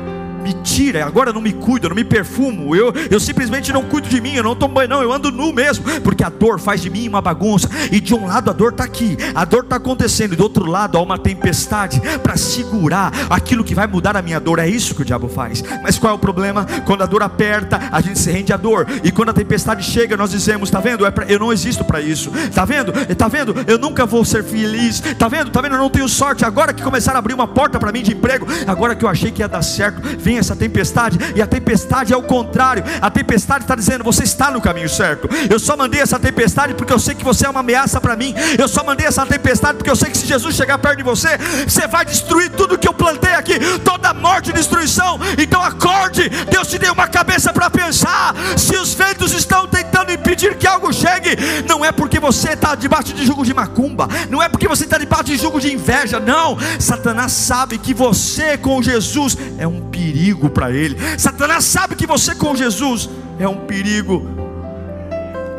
[0.47, 4.21] me tira, agora não me cuido, não me perfumo, eu, eu simplesmente não cuido de
[4.21, 6.89] mim, eu não tomo banho, não, eu ando nu mesmo, porque a dor faz de
[6.89, 10.35] mim uma bagunça, e de um lado a dor está aqui, a dor está acontecendo,
[10.35, 14.39] e do outro lado há uma tempestade para segurar aquilo que vai mudar a minha
[14.39, 15.65] dor, é isso que o diabo faz.
[15.83, 16.65] Mas qual é o problema?
[16.85, 20.17] Quando a dor aperta, a gente se rende à dor, e quando a tempestade chega,
[20.17, 21.05] nós dizemos: está vendo?
[21.05, 22.93] É eu não existo para isso, está vendo?
[23.11, 23.53] Está vendo?
[23.67, 25.49] Eu nunca vou ser feliz, está vendo?
[25.49, 25.75] Está vendo?
[25.75, 26.45] Eu não tenho sorte.
[26.45, 29.33] Agora que começaram a abrir uma porta para mim de emprego, agora que eu achei
[29.33, 32.85] que ia dar certo, vem essa tempestade, e a tempestade é o contrário.
[33.01, 35.29] A tempestade está dizendo: você está no caminho certo.
[35.51, 38.35] Eu só mandei essa tempestade porque eu sei que você é uma ameaça para mim.
[38.59, 41.39] Eu só mandei essa tempestade porque eu sei que se Jesus chegar perto de você,
[41.67, 45.19] você vai destruir tudo que eu plantei aqui, toda morte e destruição.
[45.39, 48.35] Então acorde, Deus te deu uma cabeça para pensar.
[48.57, 51.37] Se os ventos estão tentando impedir que algo chegue,
[51.69, 54.99] não é porque você está debaixo de jugo de macumba, não é porque você está
[54.99, 56.59] debaixo de jugo de inveja, não.
[56.79, 60.97] Satanás sabe que você com Jesus é um perigo para ele.
[61.19, 63.09] Satanás sabe que você com Jesus
[63.39, 64.27] é um perigo.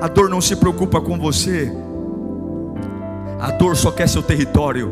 [0.01, 1.71] A dor não se preocupa com você.
[3.39, 4.91] A dor só quer seu território.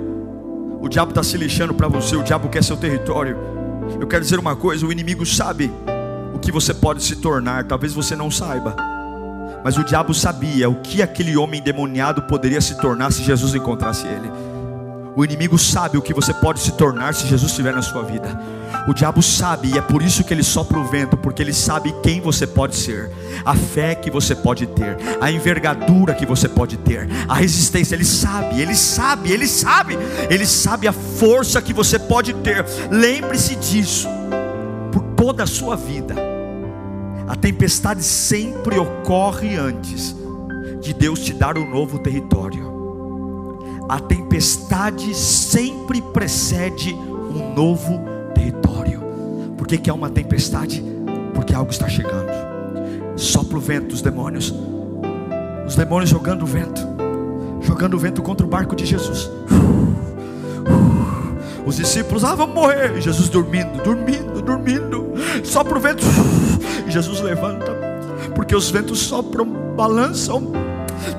[0.79, 2.15] O diabo está se lixando para você.
[2.15, 3.37] O diabo quer seu território.
[3.99, 5.71] Eu quero dizer uma coisa: o inimigo sabe
[6.33, 7.65] o que você pode se tornar.
[7.65, 8.75] Talvez você não saiba.
[9.63, 14.05] Mas o diabo sabia o que aquele homem endemoniado poderia se tornar se Jesus encontrasse
[14.05, 14.29] ele.
[15.15, 18.37] O inimigo sabe o que você pode se tornar se Jesus estiver na sua vida.
[18.85, 21.95] O diabo sabe, e é por isso que ele sopra o vento, porque ele sabe
[22.03, 23.09] quem você pode ser,
[23.45, 27.95] a fé que você pode ter, a envergadura que você pode ter, a resistência.
[27.95, 29.97] Ele sabe, ele sabe, ele sabe,
[30.29, 32.65] ele sabe a força que você pode ter.
[32.91, 34.09] Lembre-se disso,
[34.91, 36.13] por toda a sua vida.
[37.25, 40.13] A tempestade sempre ocorre antes
[40.81, 42.74] de Deus te dar um novo território
[43.87, 47.99] a tempestade sempre precede um novo
[48.33, 49.01] território.
[49.57, 50.83] Por que, que é uma tempestade?
[51.33, 52.31] Porque algo está chegando.
[53.15, 54.53] Sopra o vento dos demônios.
[55.67, 56.81] Os demônios jogando o vento,
[57.61, 59.29] jogando o vento contra o barco de Jesus.
[61.65, 62.95] Os discípulos, ah, vamos morrer.
[62.97, 65.13] E Jesus dormindo, dormindo, dormindo.
[65.43, 66.05] Sopra o vento.
[66.87, 67.75] E Jesus levanta,
[68.35, 69.45] porque os ventos sopram,
[69.75, 70.51] balançam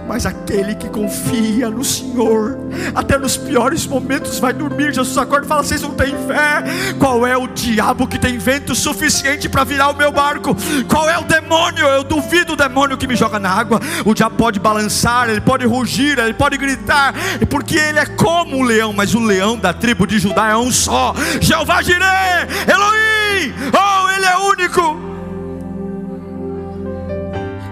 [0.07, 2.59] mas aquele que confia no Senhor,
[2.95, 4.95] até nos piores momentos, vai dormir.
[4.95, 6.65] Jesus acorda e fala: Vocês não têm fé?
[6.99, 10.57] Qual é o diabo que tem vento suficiente para virar o meu barco?
[10.89, 11.87] Qual é o demônio?
[11.87, 13.81] Eu duvido o demônio que me joga na água.
[14.05, 17.15] O diabo pode balançar, ele pode rugir, ele pode gritar,
[17.49, 20.71] porque ele é como o leão, mas o leão da tribo de Judá é um
[20.71, 25.06] só: Jeová Jireh, Elohim, oh, ele é único.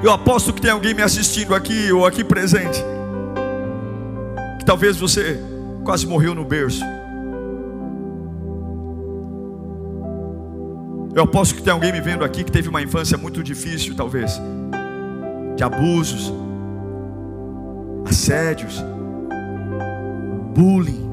[0.05, 2.79] Eu aposto que tem alguém me assistindo aqui ou aqui presente.
[4.59, 5.41] Que talvez você
[5.83, 6.85] quase morreu no berço.
[11.15, 14.39] Eu aposto que tem alguém me vendo aqui que teve uma infância muito difícil, talvez,
[15.57, 16.31] de abusos,
[18.05, 18.85] assédios,
[20.55, 21.09] bullying.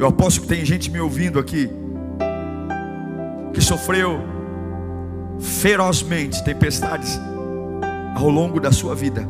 [0.00, 1.70] Eu aposto que tem gente me ouvindo aqui
[3.52, 4.39] que sofreu
[5.40, 7.18] ferozmente tempestades
[8.14, 9.26] ao longo da sua vida.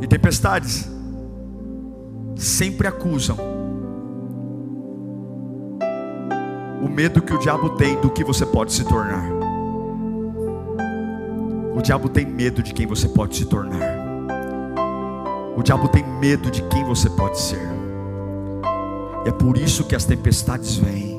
[0.00, 0.88] E tempestades
[2.36, 3.36] sempre acusam
[6.80, 9.28] o medo que o diabo tem do que você pode se tornar.
[11.74, 13.78] O diabo tem medo de quem você pode se tornar.
[15.56, 17.68] O diabo tem medo de quem você pode ser.
[19.24, 21.17] E é por isso que as tempestades vêm.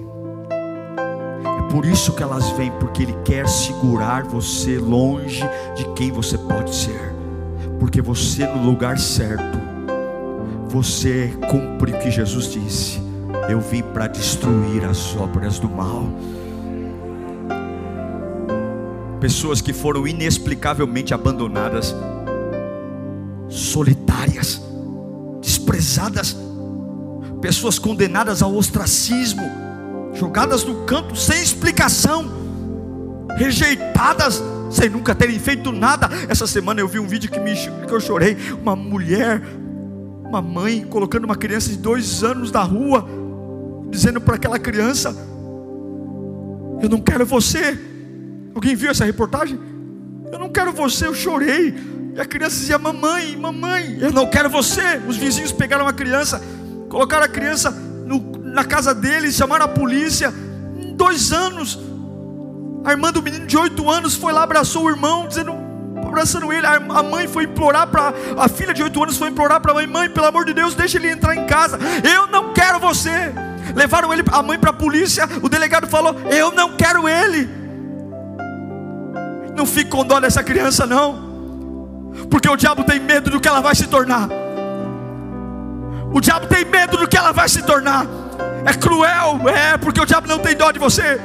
[1.70, 5.44] Por isso que elas vêm, porque Ele quer segurar você longe
[5.76, 7.14] de quem você pode ser.
[7.80, 9.58] Porque você no lugar certo,
[10.68, 13.00] você cumpre o que Jesus disse.
[13.48, 16.10] Eu vim para destruir as obras do mal.
[19.20, 21.96] Pessoas que foram inexplicavelmente abandonadas,
[23.48, 24.62] solitárias,
[25.42, 26.38] desprezadas,
[27.42, 29.69] pessoas condenadas ao ostracismo,
[30.20, 32.30] jogadas no canto sem explicação,
[33.38, 36.10] rejeitadas sem nunca terem feito nada.
[36.28, 38.38] Essa semana eu vi um vídeo que, me, que eu chorei.
[38.62, 39.42] Uma mulher,
[40.26, 43.08] uma mãe, colocando uma criança de dois anos na rua,
[43.90, 45.16] dizendo para aquela criança:
[46.82, 47.80] Eu não quero você.
[48.54, 49.58] Alguém viu essa reportagem?
[50.32, 51.74] Eu não quero você, eu chorei.
[52.14, 55.02] E a criança dizia: Mamãe, mamãe, eu não quero você.
[55.08, 56.42] Os vizinhos pegaram a criança,
[56.90, 57.89] colocaram a criança
[58.54, 60.34] na casa deles, chamaram a polícia.
[60.96, 61.80] Dois anos,
[62.84, 65.54] a irmã do menino de oito anos foi lá, abraçou o irmão, dizendo,
[66.06, 66.66] abraçando ele.
[66.66, 69.88] A mãe foi implorar para a filha de oito anos foi implorar para a mãe:
[69.88, 71.80] Mãe, pelo amor de Deus, deixa ele entrar em casa.
[72.04, 73.34] Eu não quero você.
[73.76, 75.28] Levaram ele, a mãe para a polícia.
[75.42, 77.50] O delegado falou: Eu não quero ele.
[79.56, 81.30] Não fique com dó dessa criança, não.
[82.30, 84.30] Porque o diabo tem medo do que ela vai se tornar.
[86.12, 88.06] O diabo tem medo do que ela vai se tornar.
[88.66, 91.20] É cruel, é, porque o diabo não tem dó de você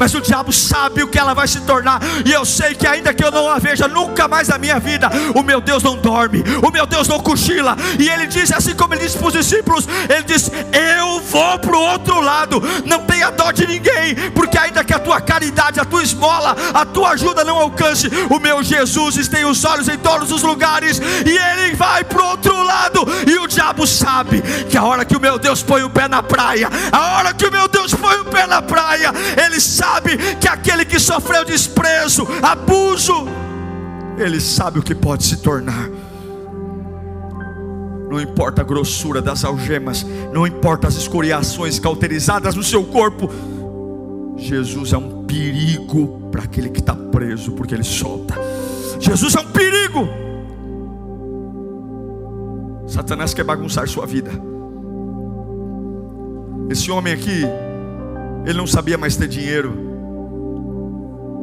[0.00, 3.12] mas o diabo sabe o que ela vai se tornar, e eu sei que ainda
[3.12, 6.42] que eu não a veja nunca mais na minha vida, o meu Deus não dorme,
[6.66, 9.86] o meu Deus não cochila, e ele diz assim como ele disse para os discípulos:
[10.08, 14.82] ele diz, Eu vou para o outro lado, não tenha dó de ninguém, porque ainda
[14.82, 19.28] que a tua caridade, a tua esmola, a tua ajuda não alcance, o meu Jesus
[19.28, 23.36] tem os olhos em todos os lugares, e ele vai para o outro lado, e
[23.36, 26.70] o diabo sabe que a hora que o meu Deus põe o pé na praia,
[26.90, 29.12] a hora que o meu Deus põe o pé na praia,
[29.44, 33.26] ele sabe sabe que aquele que sofreu desprezo, abuso,
[34.16, 35.88] ele sabe o que pode se tornar.
[38.08, 43.28] Não importa a grossura das algemas, não importa as escoriações cauterizadas no seu corpo,
[44.36, 48.34] Jesus é um perigo para aquele que está preso, porque ele solta.
[48.98, 50.08] Jesus é um perigo.
[52.86, 54.30] Satanás quer bagunçar sua vida.
[56.68, 57.44] Esse homem aqui,
[58.44, 59.88] ele não sabia mais ter dinheiro.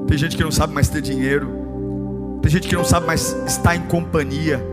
[0.07, 2.39] Tem gente que não sabe mais ter dinheiro.
[2.41, 4.63] Tem gente que não sabe mais estar em companhia.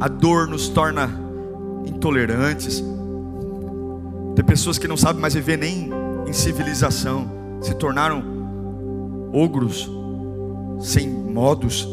[0.00, 1.10] A dor nos torna
[1.86, 2.82] intolerantes.
[4.34, 5.90] Tem pessoas que não sabem mais viver nem
[6.26, 7.30] em civilização.
[7.60, 8.22] Se tornaram
[9.32, 9.90] ogros,
[10.80, 11.88] sem modos.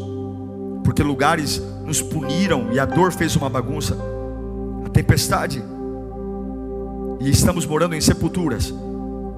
[0.84, 3.96] Porque lugares nos puniram e a dor fez uma bagunça.
[4.86, 5.62] A tempestade.
[7.20, 8.74] E estamos morando em sepulturas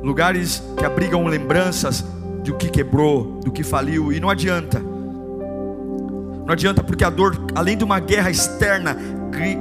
[0.04, 2.04] lugares que abrigam lembranças
[2.44, 4.78] do que quebrou, do que faliu, e não adianta.
[4.78, 8.96] Não adianta porque a dor, além de uma guerra externa,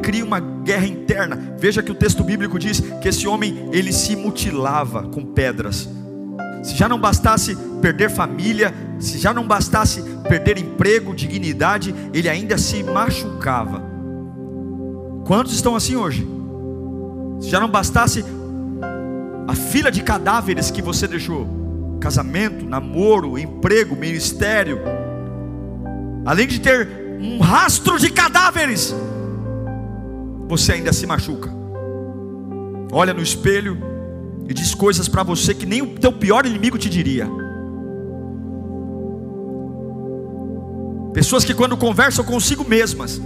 [0.02, 1.56] cria uma guerra interna.
[1.58, 5.90] Veja que o texto bíblico diz que esse homem ele se mutilava com pedras.
[6.62, 12.58] Se já não bastasse perder família, se já não bastasse perder emprego, dignidade, ele ainda
[12.58, 13.82] se machucava.
[15.26, 16.28] Quantos estão assim hoje?
[17.40, 18.26] Se já não bastasse
[19.48, 24.80] a fila de cadáveres que você deixou casamento, namoro, emprego, ministério
[26.26, 26.88] além de ter
[27.20, 28.94] um rastro de cadáveres,
[30.48, 31.50] você ainda se machuca.
[32.92, 33.78] Olha no espelho
[34.48, 37.28] e diz coisas para você que nem o teu pior inimigo te diria.
[41.14, 43.22] Pessoas que quando conversam consigo mesmas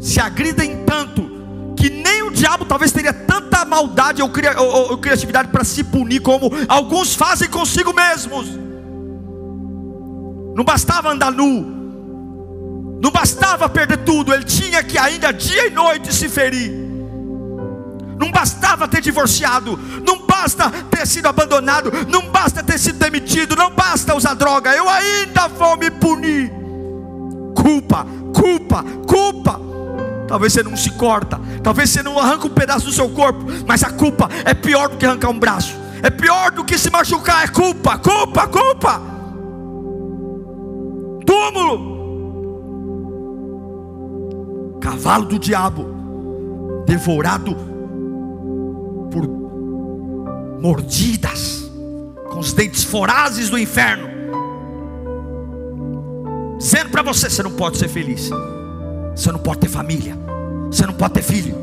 [0.00, 1.29] se agridem tanto
[1.80, 6.20] que nem o diabo talvez teria tanta maldade ou, ou, ou criatividade para se punir
[6.20, 8.46] como alguns fazem consigo mesmos.
[10.54, 11.62] Não bastava andar nu,
[13.02, 16.70] não bastava perder tudo, ele tinha que ainda dia e noite se ferir.
[18.18, 23.70] Não bastava ter divorciado, não basta ter sido abandonado, não basta ter sido demitido, não
[23.70, 26.52] basta usar droga, eu ainda vou me punir.
[27.54, 29.70] Culpa, culpa, culpa.
[30.30, 33.82] Talvez você não se corta, talvez você não arranca um pedaço do seu corpo, mas
[33.82, 35.74] a culpa é pior do que arrancar um braço,
[36.04, 39.02] é pior do que se machucar, é culpa, culpa, culpa.
[41.26, 41.98] Túmulo,
[44.80, 47.56] cavalo do diabo, devorado
[49.10, 49.28] por
[50.62, 51.68] mordidas,
[52.30, 54.08] com os dentes forazes do inferno,
[56.56, 58.30] dizendo para você: você não pode ser feliz,
[59.14, 60.16] você não pode ter família,
[60.70, 61.54] você não pode ter filho,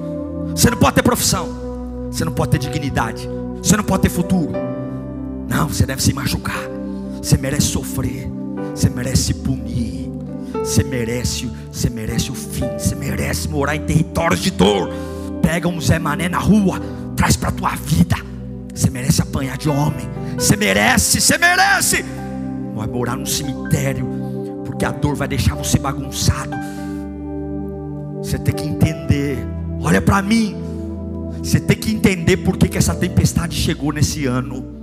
[0.52, 3.28] você não pode ter profissão, você não pode ter dignidade,
[3.62, 4.52] você não pode ter futuro.
[5.48, 6.62] Não, você deve se machucar,
[7.22, 8.30] você merece sofrer,
[8.74, 9.98] você merece punir.
[10.68, 14.90] Você merece, você merece o fim, você merece morar em territórios de dor.
[15.42, 16.82] Pega um Zé Mané na rua,
[17.16, 18.18] traz para tua vida.
[18.74, 20.08] Você merece apanhar de homem.
[20.38, 22.04] Você merece, você merece.
[22.76, 24.06] Vai morar num cemitério,
[24.66, 26.52] porque a dor vai deixar você bagunçado.
[28.28, 29.38] Você tem que entender.
[29.80, 30.54] Olha para mim.
[31.42, 34.76] Você tem que entender por que, que essa tempestade chegou nesse ano.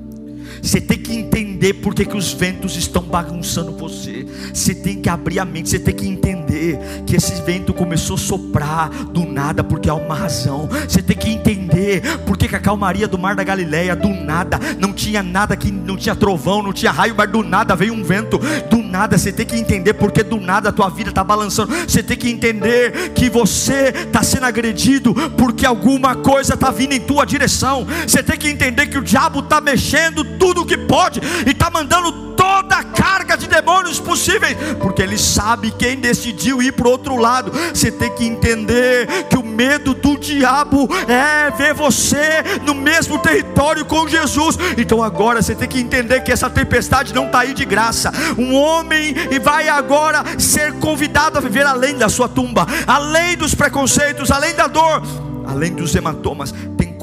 [0.62, 4.26] Você tem que entender por que, que os ventos estão bagunçando você.
[4.50, 8.18] Você tem que abrir a mente, você tem que entender que esse vento começou a
[8.18, 10.66] soprar do nada, porque há uma razão.
[10.88, 14.58] Você tem que entender por que, que a calmaria do mar da Galileia, do nada,
[14.80, 18.02] não tinha nada que não tinha trovão, não tinha raio, mas do nada veio um
[18.02, 18.40] vento.
[18.70, 21.74] Do nada, você tem que entender porque do nada a tua vida está balançando.
[21.86, 27.00] Você tem que entender que você está sendo agredido porque alguma coisa está vindo em
[27.00, 27.86] tua direção.
[28.06, 31.68] Você tem que entender que o diabo está mexendo tudo tudo que pode e está
[31.68, 36.90] mandando toda a carga de demônios possíveis, porque ele sabe quem decidiu ir para o
[36.90, 37.50] outro lado.
[37.74, 43.84] Você tem que entender que o medo do diabo é ver você no mesmo território
[43.84, 44.56] com Jesus.
[44.78, 48.12] Então agora você tem que entender que essa tempestade não está aí de graça.
[48.38, 53.52] Um homem e vai agora ser convidado a viver além da sua tumba, além dos
[53.52, 55.02] preconceitos, além da dor,
[55.46, 56.54] além dos hematomas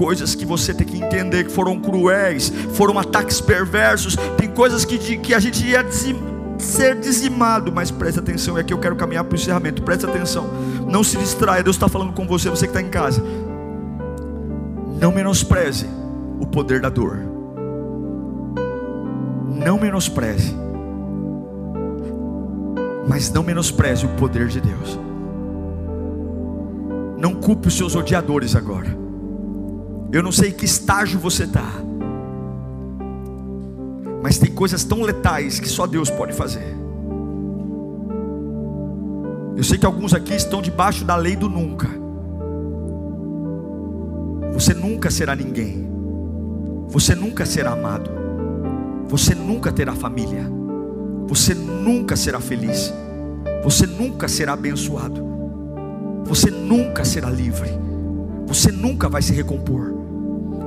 [0.02, 4.98] coisas que você tem que entender que foram cruéis, foram ataques perversos, tem coisas que,
[5.20, 6.16] que a gente ia dizim,
[6.58, 10.50] ser dizimado, mas preste atenção, é que eu quero caminhar para o encerramento, preste atenção,
[10.88, 13.24] não se distraia, Deus está falando com você, você que está em casa,
[15.00, 15.88] não menospreze
[16.40, 17.20] o poder da dor,
[19.54, 20.56] não menospreze,
[23.08, 25.11] mas não menospreze o poder de Deus.
[27.22, 28.98] Não culpe os seus odiadores agora.
[30.12, 31.72] Eu não sei em que estágio você está,
[34.24, 36.76] mas tem coisas tão letais que só Deus pode fazer.
[39.56, 41.88] Eu sei que alguns aqui estão debaixo da lei do nunca.
[44.54, 45.88] Você nunca será ninguém.
[46.88, 48.10] Você nunca será amado.
[49.08, 50.50] Você nunca terá família.
[51.28, 52.92] Você nunca será feliz.
[53.64, 55.31] Você nunca será abençoado.
[56.32, 57.70] Você nunca será livre.
[58.48, 59.94] Você nunca vai se recompor.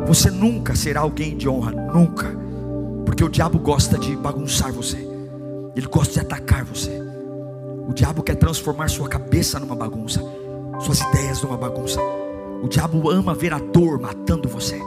[0.06, 2.30] Você nunca será alguém de honra, nunca.
[3.06, 4.98] Porque o diabo gosta de bagunçar você.
[5.74, 6.90] Ele gosta de atacar você.
[7.88, 10.22] O diabo quer transformar sua cabeça numa bagunça,
[10.80, 11.98] suas ideias numa bagunça.
[12.62, 14.78] O diabo ama ver a dor matando você.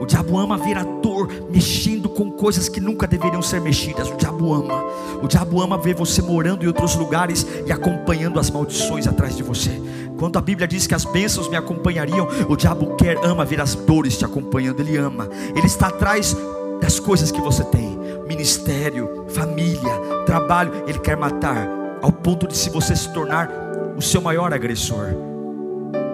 [0.00, 4.10] O diabo ama ver a dor mexendo com coisas que nunca deveriam ser mexidas.
[4.10, 4.82] O diabo ama.
[5.22, 9.42] O diabo ama ver você morando em outros lugares e acompanhando as maldições atrás de
[9.42, 9.80] você.
[10.18, 13.74] Quando a Bíblia diz que as bênçãos me acompanhariam, o diabo quer, ama ver as
[13.74, 14.80] dores te acompanhando.
[14.80, 15.28] Ele ama.
[15.54, 16.36] Ele está atrás
[16.80, 20.84] das coisas que você tem: ministério, família, trabalho.
[20.86, 21.68] Ele quer matar
[22.02, 23.50] ao ponto de se você se tornar
[23.96, 25.25] o seu maior agressor.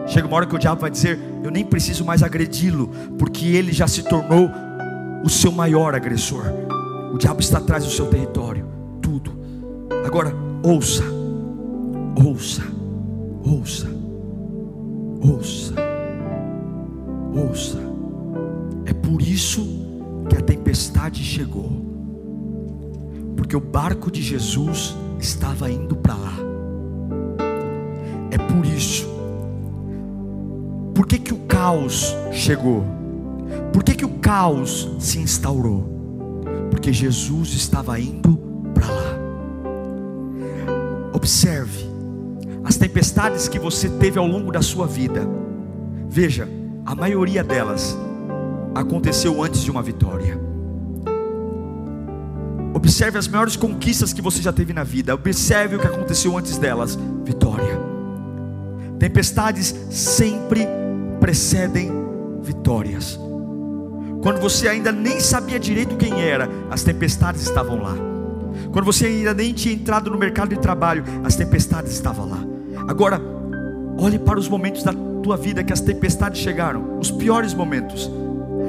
[0.07, 2.89] Chega uma hora que o diabo vai dizer: Eu nem preciso mais agredi-lo,
[3.19, 4.51] porque ele já se tornou
[5.25, 6.45] o seu maior agressor.
[7.13, 8.67] O diabo está atrás do seu território,
[9.01, 9.33] tudo.
[10.05, 11.05] Agora, ouça,
[12.25, 12.63] ouça,
[13.45, 13.87] ouça,
[15.21, 15.75] ouça,
[17.35, 17.79] ouça.
[18.87, 19.63] É por isso
[20.29, 21.71] que a tempestade chegou,
[23.37, 26.33] porque o barco de Jesus estava indo para lá.
[28.31, 29.22] É por isso
[31.03, 32.85] por que, que o caos chegou?
[33.73, 36.45] Por que, que o caos se instaurou?
[36.71, 38.39] Porque Jesus estava indo
[38.73, 39.19] para lá.
[41.13, 41.85] Observe
[42.63, 45.29] as tempestades que você teve ao longo da sua vida.
[46.09, 46.49] Veja,
[46.87, 47.99] a maioria delas
[48.73, 50.41] aconteceu antes de uma vitória.
[52.73, 55.13] Observe as maiores conquistas que você já teve na vida.
[55.13, 56.97] Observe o que aconteceu antes delas.
[57.25, 57.77] Vitória.
[59.01, 60.65] Tempestades sempre
[61.23, 61.91] precedem
[62.43, 63.17] vitórias.
[64.23, 67.95] Quando você ainda nem sabia direito quem era, as tempestades estavam lá.
[68.73, 72.39] Quando você ainda nem tinha entrado no mercado de trabalho, as tempestades estavam lá.
[72.89, 73.21] Agora,
[73.99, 74.93] Olhe para os momentos da
[75.23, 78.11] tua vida que as tempestades chegaram, os piores momentos,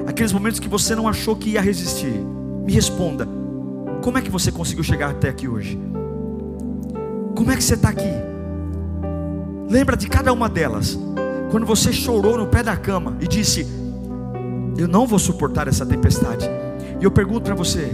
[0.06, 2.14] aqueles momentos que você não achou que ia resistir.
[2.64, 3.28] Me responda:
[4.04, 5.80] como é que você conseguiu chegar até aqui hoje?
[7.36, 8.12] Como é que você está aqui?
[9.70, 11.00] Lembra de cada uma delas.
[11.54, 13.68] Quando você chorou no pé da cama e disse:
[14.76, 16.50] Eu não vou suportar essa tempestade.
[17.00, 17.92] E eu pergunto para você: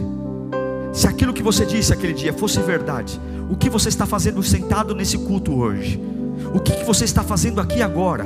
[0.94, 4.96] se aquilo que você disse aquele dia fosse verdade, o que você está fazendo sentado
[4.96, 6.02] nesse culto hoje?
[6.54, 8.26] O que, que você está fazendo aqui agora?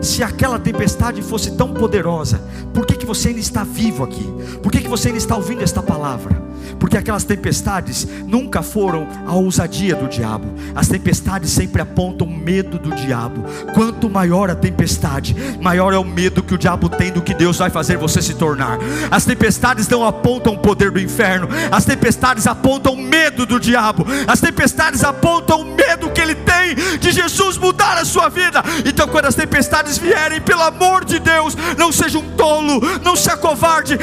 [0.00, 2.40] Se aquela tempestade fosse tão poderosa,
[2.72, 4.24] por que, que você ainda está vivo aqui?
[4.62, 6.48] Por que, que você ainda está ouvindo esta palavra?
[6.78, 12.94] Porque aquelas tempestades nunca foram a ousadia do diabo, as tempestades sempre apontam medo do
[12.94, 13.44] diabo.
[13.74, 17.58] Quanto maior a tempestade, maior é o medo que o diabo tem do que Deus
[17.58, 18.78] vai fazer você se tornar.
[19.10, 24.06] As tempestades não apontam o poder do inferno, as tempestades apontam o medo do diabo,
[24.26, 28.62] as tempestades apontam o medo que ele tem de Jesus mudar a sua vida.
[28.84, 33.30] Então, quando as tempestades vierem, pelo amor de Deus, não seja um tolo, não se
[33.30, 33.98] acovarde,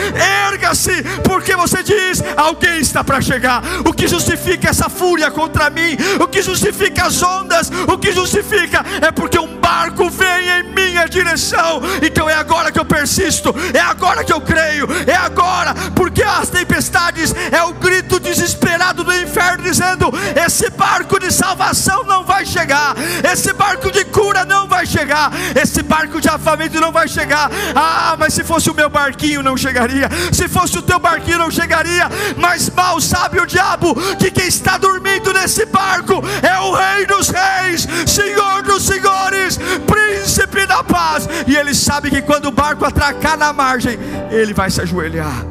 [0.48, 3.62] erga-se, porque você diz: alguém está para chegar.
[3.86, 5.98] O que justifica essa fúria contra mim?
[6.20, 7.72] O que justifica as ondas?
[7.88, 10.64] O que justifica é porque um barco vem em
[10.96, 11.82] minha direção.
[12.02, 16.50] Então é agora que eu persisto, é agora que eu creio, é agora, porque as
[16.50, 22.96] tempestades é o grito desesperado do inferno dizendo: esse barco de salvação não vai chegar,
[23.30, 25.32] esse barco de cura não vai chegar,
[25.62, 27.52] esse barco de avamento não vai chegar.
[27.76, 31.52] Ah, mas se fosse o meu barquinho não chegaria, se fosse o teu barquinho não
[31.52, 37.06] chegaria, mas mal sabe o diabo que quem está dormindo nesse barco é o Rei
[37.06, 42.86] dos Reis, Senhor dos Senhores, Príncipe da Paz, e ele sabe que quando o barco
[42.86, 43.98] atracar na margem,
[44.32, 45.46] ele vai se ajoelhar,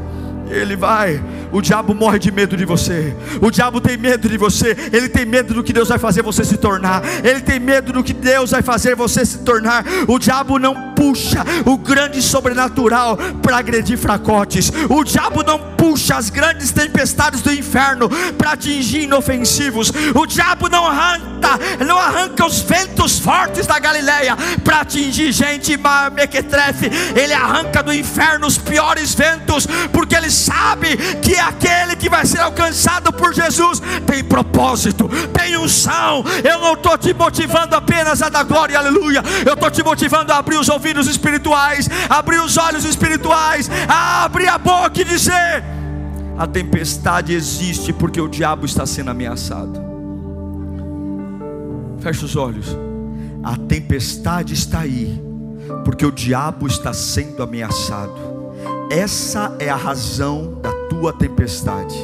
[0.49, 1.23] ele vai
[1.55, 3.17] o diabo morre de medo de você.
[3.41, 4.77] O diabo tem medo de você.
[4.93, 7.01] Ele tem medo do que Deus vai fazer você se tornar.
[7.23, 9.85] Ele tem medo do que Deus vai fazer você se tornar.
[10.09, 14.73] O diabo não puxa o grande sobrenatural para agredir fracotes.
[14.91, 19.93] O diabo não puxa as grandes tempestades do inferno para atingir inofensivos.
[20.13, 21.51] O diabo não arranca,
[21.87, 25.79] não arranca os ventos fortes da Galileia para atingir gente
[26.13, 26.91] mequetrefe.
[27.15, 32.41] Ele arranca do inferno os piores ventos, porque ele sabe que aquele que vai ser
[32.41, 36.25] alcançado por Jesus tem propósito, tem unção.
[36.43, 39.23] Eu não estou te motivando apenas a dar glória, aleluia.
[39.47, 44.49] Eu estou te motivando a abrir os ouvidos espirituais, abrir os olhos espirituais, a abrir
[44.49, 45.65] a boca e dizer:
[46.37, 49.81] a tempestade existe porque o diabo está sendo ameaçado.
[52.01, 52.77] Feche os olhos.
[53.43, 55.23] A tempestade está aí
[55.85, 58.15] porque o diabo está sendo ameaçado.
[58.91, 61.97] Essa é a razão da tua tempestade.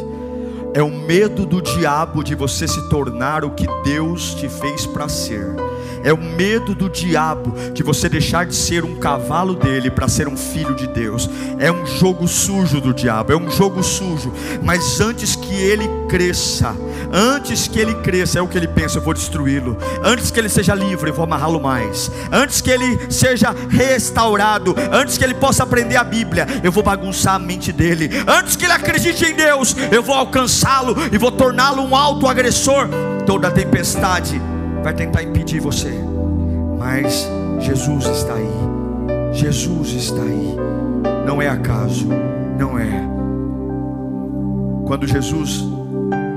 [0.72, 5.08] É o medo do diabo de você se tornar o que Deus te fez para
[5.08, 5.54] ser
[6.05, 10.28] é o medo do diabo de você deixar de ser um cavalo dele para ser
[10.28, 11.28] um filho de Deus.
[11.59, 14.32] É um jogo sujo do diabo, é um jogo sujo.
[14.62, 16.74] Mas antes que ele cresça,
[17.12, 19.76] antes que ele cresça, é o que ele pensa: eu vou destruí-lo.
[20.03, 22.11] Antes que ele seja livre, eu vou amarrá-lo mais.
[22.32, 27.34] Antes que ele seja restaurado, antes que ele possa aprender a Bíblia, eu vou bagunçar
[27.34, 28.11] a mente dele.
[28.26, 32.88] Antes que ele acredite em Deus, eu vou alcançá-lo e vou torná-lo um alto agressor.
[33.26, 34.40] Toda tempestade
[34.82, 35.92] vai tentar impedir você,
[36.78, 37.28] mas
[37.60, 38.70] Jesus está aí.
[39.32, 40.56] Jesus está aí.
[41.26, 42.08] Não é acaso,
[42.58, 43.08] não é.
[44.86, 45.64] Quando Jesus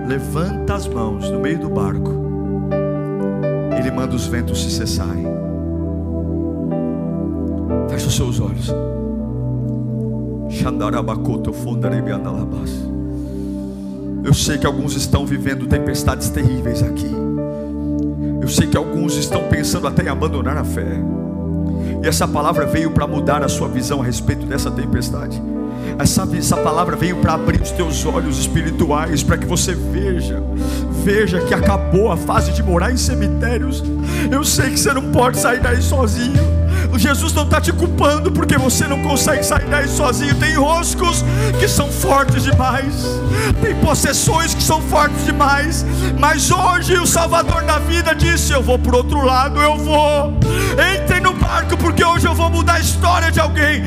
[0.08, 2.12] levanta as mãos no meio do barco,
[3.78, 5.26] ele manda os ventos se cessarem.
[7.90, 8.72] Feche os seus olhos.
[14.24, 17.23] Eu sei que alguns estão vivendo tempestades terríveis aqui.
[18.44, 21.00] Eu sei que alguns estão pensando até em abandonar a fé.
[22.04, 25.42] E essa palavra veio para mudar a sua visão a respeito dessa tempestade.
[26.00, 30.44] Essa, essa palavra veio para abrir os teus olhos espirituais, para que você veja,
[31.04, 33.84] veja que acabou a fase de morar em cemitérios.
[34.32, 36.64] Eu sei que você não pode sair daí sozinho.
[36.98, 40.36] Jesus não está te culpando porque você não consegue sair daí sozinho.
[40.36, 41.24] Tem roscos
[41.60, 42.94] que são fortes demais,
[43.62, 45.86] tem possessões que são fortes demais.
[46.20, 50.34] Mas hoje o Salvador da vida disse: Eu vou para outro lado, eu vou.
[50.96, 53.84] Entrem no barco porque hoje eu vou mudar a história de alguém.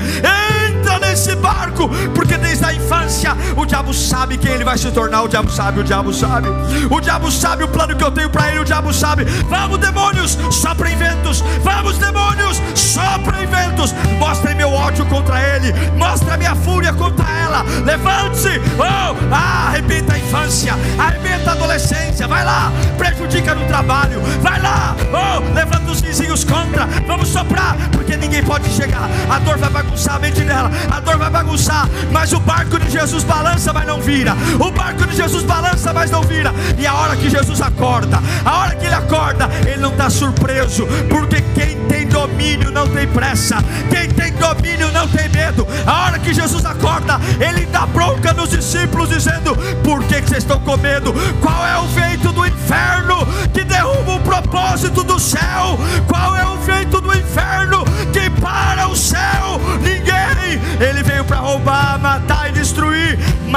[0.69, 3.35] Entra nesse barco porque desde a infância.
[3.57, 5.23] O diabo sabe quem ele vai se tornar.
[5.23, 6.49] O diabo sabe, o diabo sabe.
[6.91, 8.61] O diabo sabe o plano que eu tenho para ele.
[8.61, 9.25] O diabo sabe.
[9.49, 11.43] Vamos, demônios, soprem ventos.
[11.63, 13.95] Vamos, demônios, soprem ventos.
[14.19, 15.73] Mostrem meu ódio contra ele.
[15.97, 17.63] Mostra minha fúria contra ela.
[17.85, 18.61] Levante-se.
[18.79, 20.75] Oh, ah, arrebenta a infância.
[20.99, 22.29] Arrebenta a adolescência.
[22.29, 22.71] Vai lá.
[22.99, 24.21] Prejudica no trabalho.
[24.43, 24.95] Vai lá.
[25.13, 26.87] Oh, levanta os vizinhos contra.
[27.07, 27.77] Vamos soprar.
[27.91, 29.09] Porque ninguém pode chegar.
[29.31, 30.71] A dor vai bagunçar a mente dela.
[30.91, 31.89] A vai bagunçar.
[32.11, 34.35] Mas o barco de Jesus balança, mas não vira.
[34.59, 36.53] O barco de Jesus balança, mas não vira.
[36.79, 40.87] E a hora que Jesus acorda, a hora que ele acorda, ele não está surpreso.
[41.09, 43.57] Porque quem tem domínio não tem pressa.
[43.91, 45.67] Quem tem domínio não tem medo.
[45.87, 50.43] A hora que Jesus acorda, ele dá bronca nos discípulos, dizendo: Por que, que vocês
[50.43, 51.15] estão com medo?
[51.41, 55.79] Qual é o vento do inferno que derruba o propósito do céu?
[56.07, 56.46] Qual é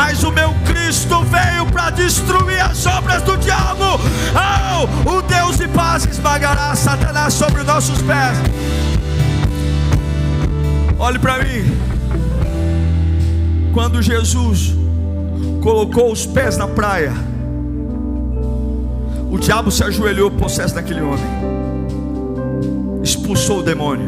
[0.02, 4.00] Mas o meu Cristo veio para destruir as obras do diabo.
[4.34, 8.38] Oh, o Deus de paz esmagará Satanás sobre os nossos pés.
[10.98, 11.78] Olhe para mim.
[13.74, 14.74] Quando Jesus
[15.62, 17.12] colocou os pés na praia,
[19.30, 21.26] o diabo se ajoelhou possesso daquele homem,
[23.04, 24.08] expulsou o demônio.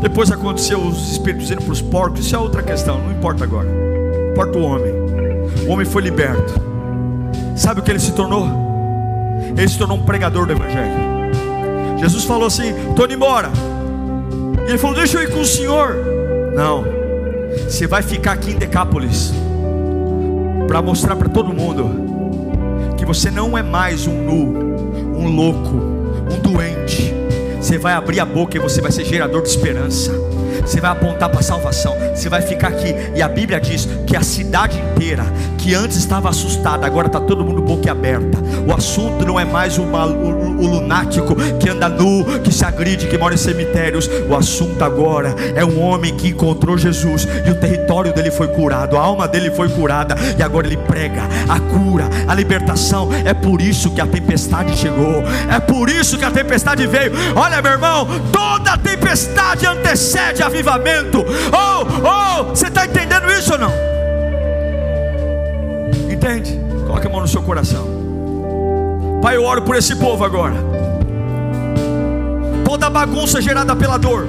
[0.00, 3.83] Depois aconteceu os espíritos indo para os porcos, isso é outra questão, não importa agora.
[4.34, 4.92] Importa o homem.
[5.64, 6.60] O homem foi liberto.
[7.54, 8.48] Sabe o que ele se tornou?
[9.56, 10.92] Ele se tornou um pregador do Evangelho.
[12.00, 13.48] Jesus falou assim: estou indo embora.
[14.66, 15.96] E ele falou: Deixa eu ir com o senhor.
[16.52, 16.84] Não,
[17.68, 19.32] você vai ficar aqui em Decápolis
[20.66, 25.76] para mostrar para todo mundo que você não é mais um nu, um louco,
[26.28, 27.14] um doente.
[27.60, 30.10] Você vai abrir a boca e você vai ser gerador de esperança.
[30.64, 31.96] Você vai apontar para a salvação.
[32.14, 32.94] Você vai ficar aqui.
[33.14, 35.24] E a Bíblia diz que a cidade inteira,
[35.58, 38.38] que antes estava assustada, agora está todo mundo boca aberta.
[38.66, 43.18] O assunto não é mais o, o lunático que anda nu, que se agride, que
[43.18, 44.08] mora em cemitérios.
[44.28, 48.96] O assunto agora é um homem que encontrou Jesus e o território dele foi curado,
[48.96, 50.14] a alma dele foi curada.
[50.38, 53.08] E agora ele prega a cura, a libertação.
[53.24, 55.22] É por isso que a tempestade chegou.
[55.50, 57.12] É por isso que a tempestade veio.
[57.34, 61.24] Olha, meu irmão, toda tempestade antecede avivamento.
[61.52, 63.72] Oh, oh, você está entendendo isso ou não?
[66.10, 66.58] Entende?
[66.86, 67.84] Coloque a mão no seu coração.
[69.20, 70.54] Pai, eu oro por esse povo agora.
[72.64, 74.26] Toda bagunça gerada pela dor,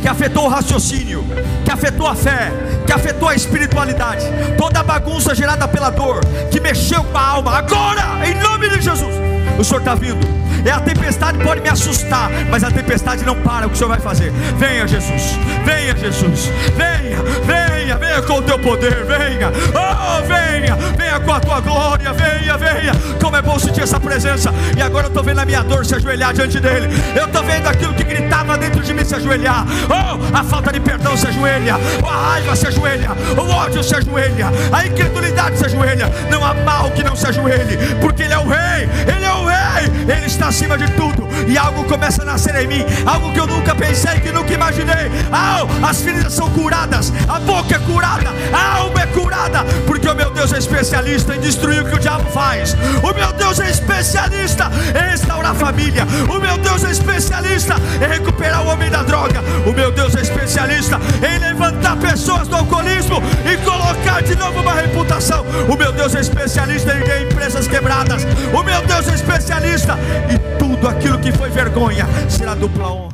[0.00, 1.24] que afetou o raciocínio,
[1.64, 2.52] que afetou a fé,
[2.86, 4.24] que afetou a espiritualidade,
[4.56, 6.20] toda bagunça gerada pela dor,
[6.50, 9.14] que mexeu com a alma, agora, em nome de Jesus,
[9.58, 13.66] o Senhor está vindo é a tempestade pode me assustar, mas a tempestade não para.
[13.66, 14.30] O que o Senhor vai fazer?
[14.58, 15.38] Venha, Jesus.
[15.64, 16.50] Venha, Jesus.
[16.76, 19.04] Venha, venha, venha com o teu poder.
[19.04, 22.12] Venha, oh, venha, venha com a tua glória.
[22.12, 22.92] Venha, venha.
[23.20, 24.52] Como é bom sentir essa presença.
[24.76, 26.88] E agora eu estou vendo a minha dor se ajoelhar diante dele.
[27.14, 29.66] Eu estou vendo aquilo que gritava dentro de mim se ajoelhar.
[29.88, 31.76] Oh, a falta de perdão se ajoelha.
[32.02, 33.10] Oh, a raiva se ajoelha.
[33.36, 34.48] O ódio se ajoelha.
[34.72, 36.10] A incredulidade se ajoelha.
[36.30, 38.88] Não há mal que não se ajoelhe, porque Ele é o Rei.
[39.06, 39.62] Ele é o Rei.
[40.08, 43.46] Ele está acima de tudo, e algo começa a nascer em mim, algo que eu
[43.46, 45.10] nunca pensei, que nunca imaginei.
[45.30, 50.14] Oh, as feridas são curadas, a boca é curada, a alma é curada, porque o
[50.14, 52.74] meu Deus é especialista em destruir o que o diabo faz.
[53.02, 56.06] O meu Deus é especialista em restaurar a família.
[56.28, 59.40] O meu Deus é especialista em recuperar o homem da droga.
[59.66, 64.74] O meu Deus é especialista em levantar pessoas do alcoolismo e colocar de novo uma
[64.74, 65.44] reputação.
[65.68, 68.24] O meu Deus é especialista em empresas quebradas.
[68.52, 69.98] O meu Deus é especialista
[70.30, 73.12] e tudo aquilo que foi vergonha será dupla honra.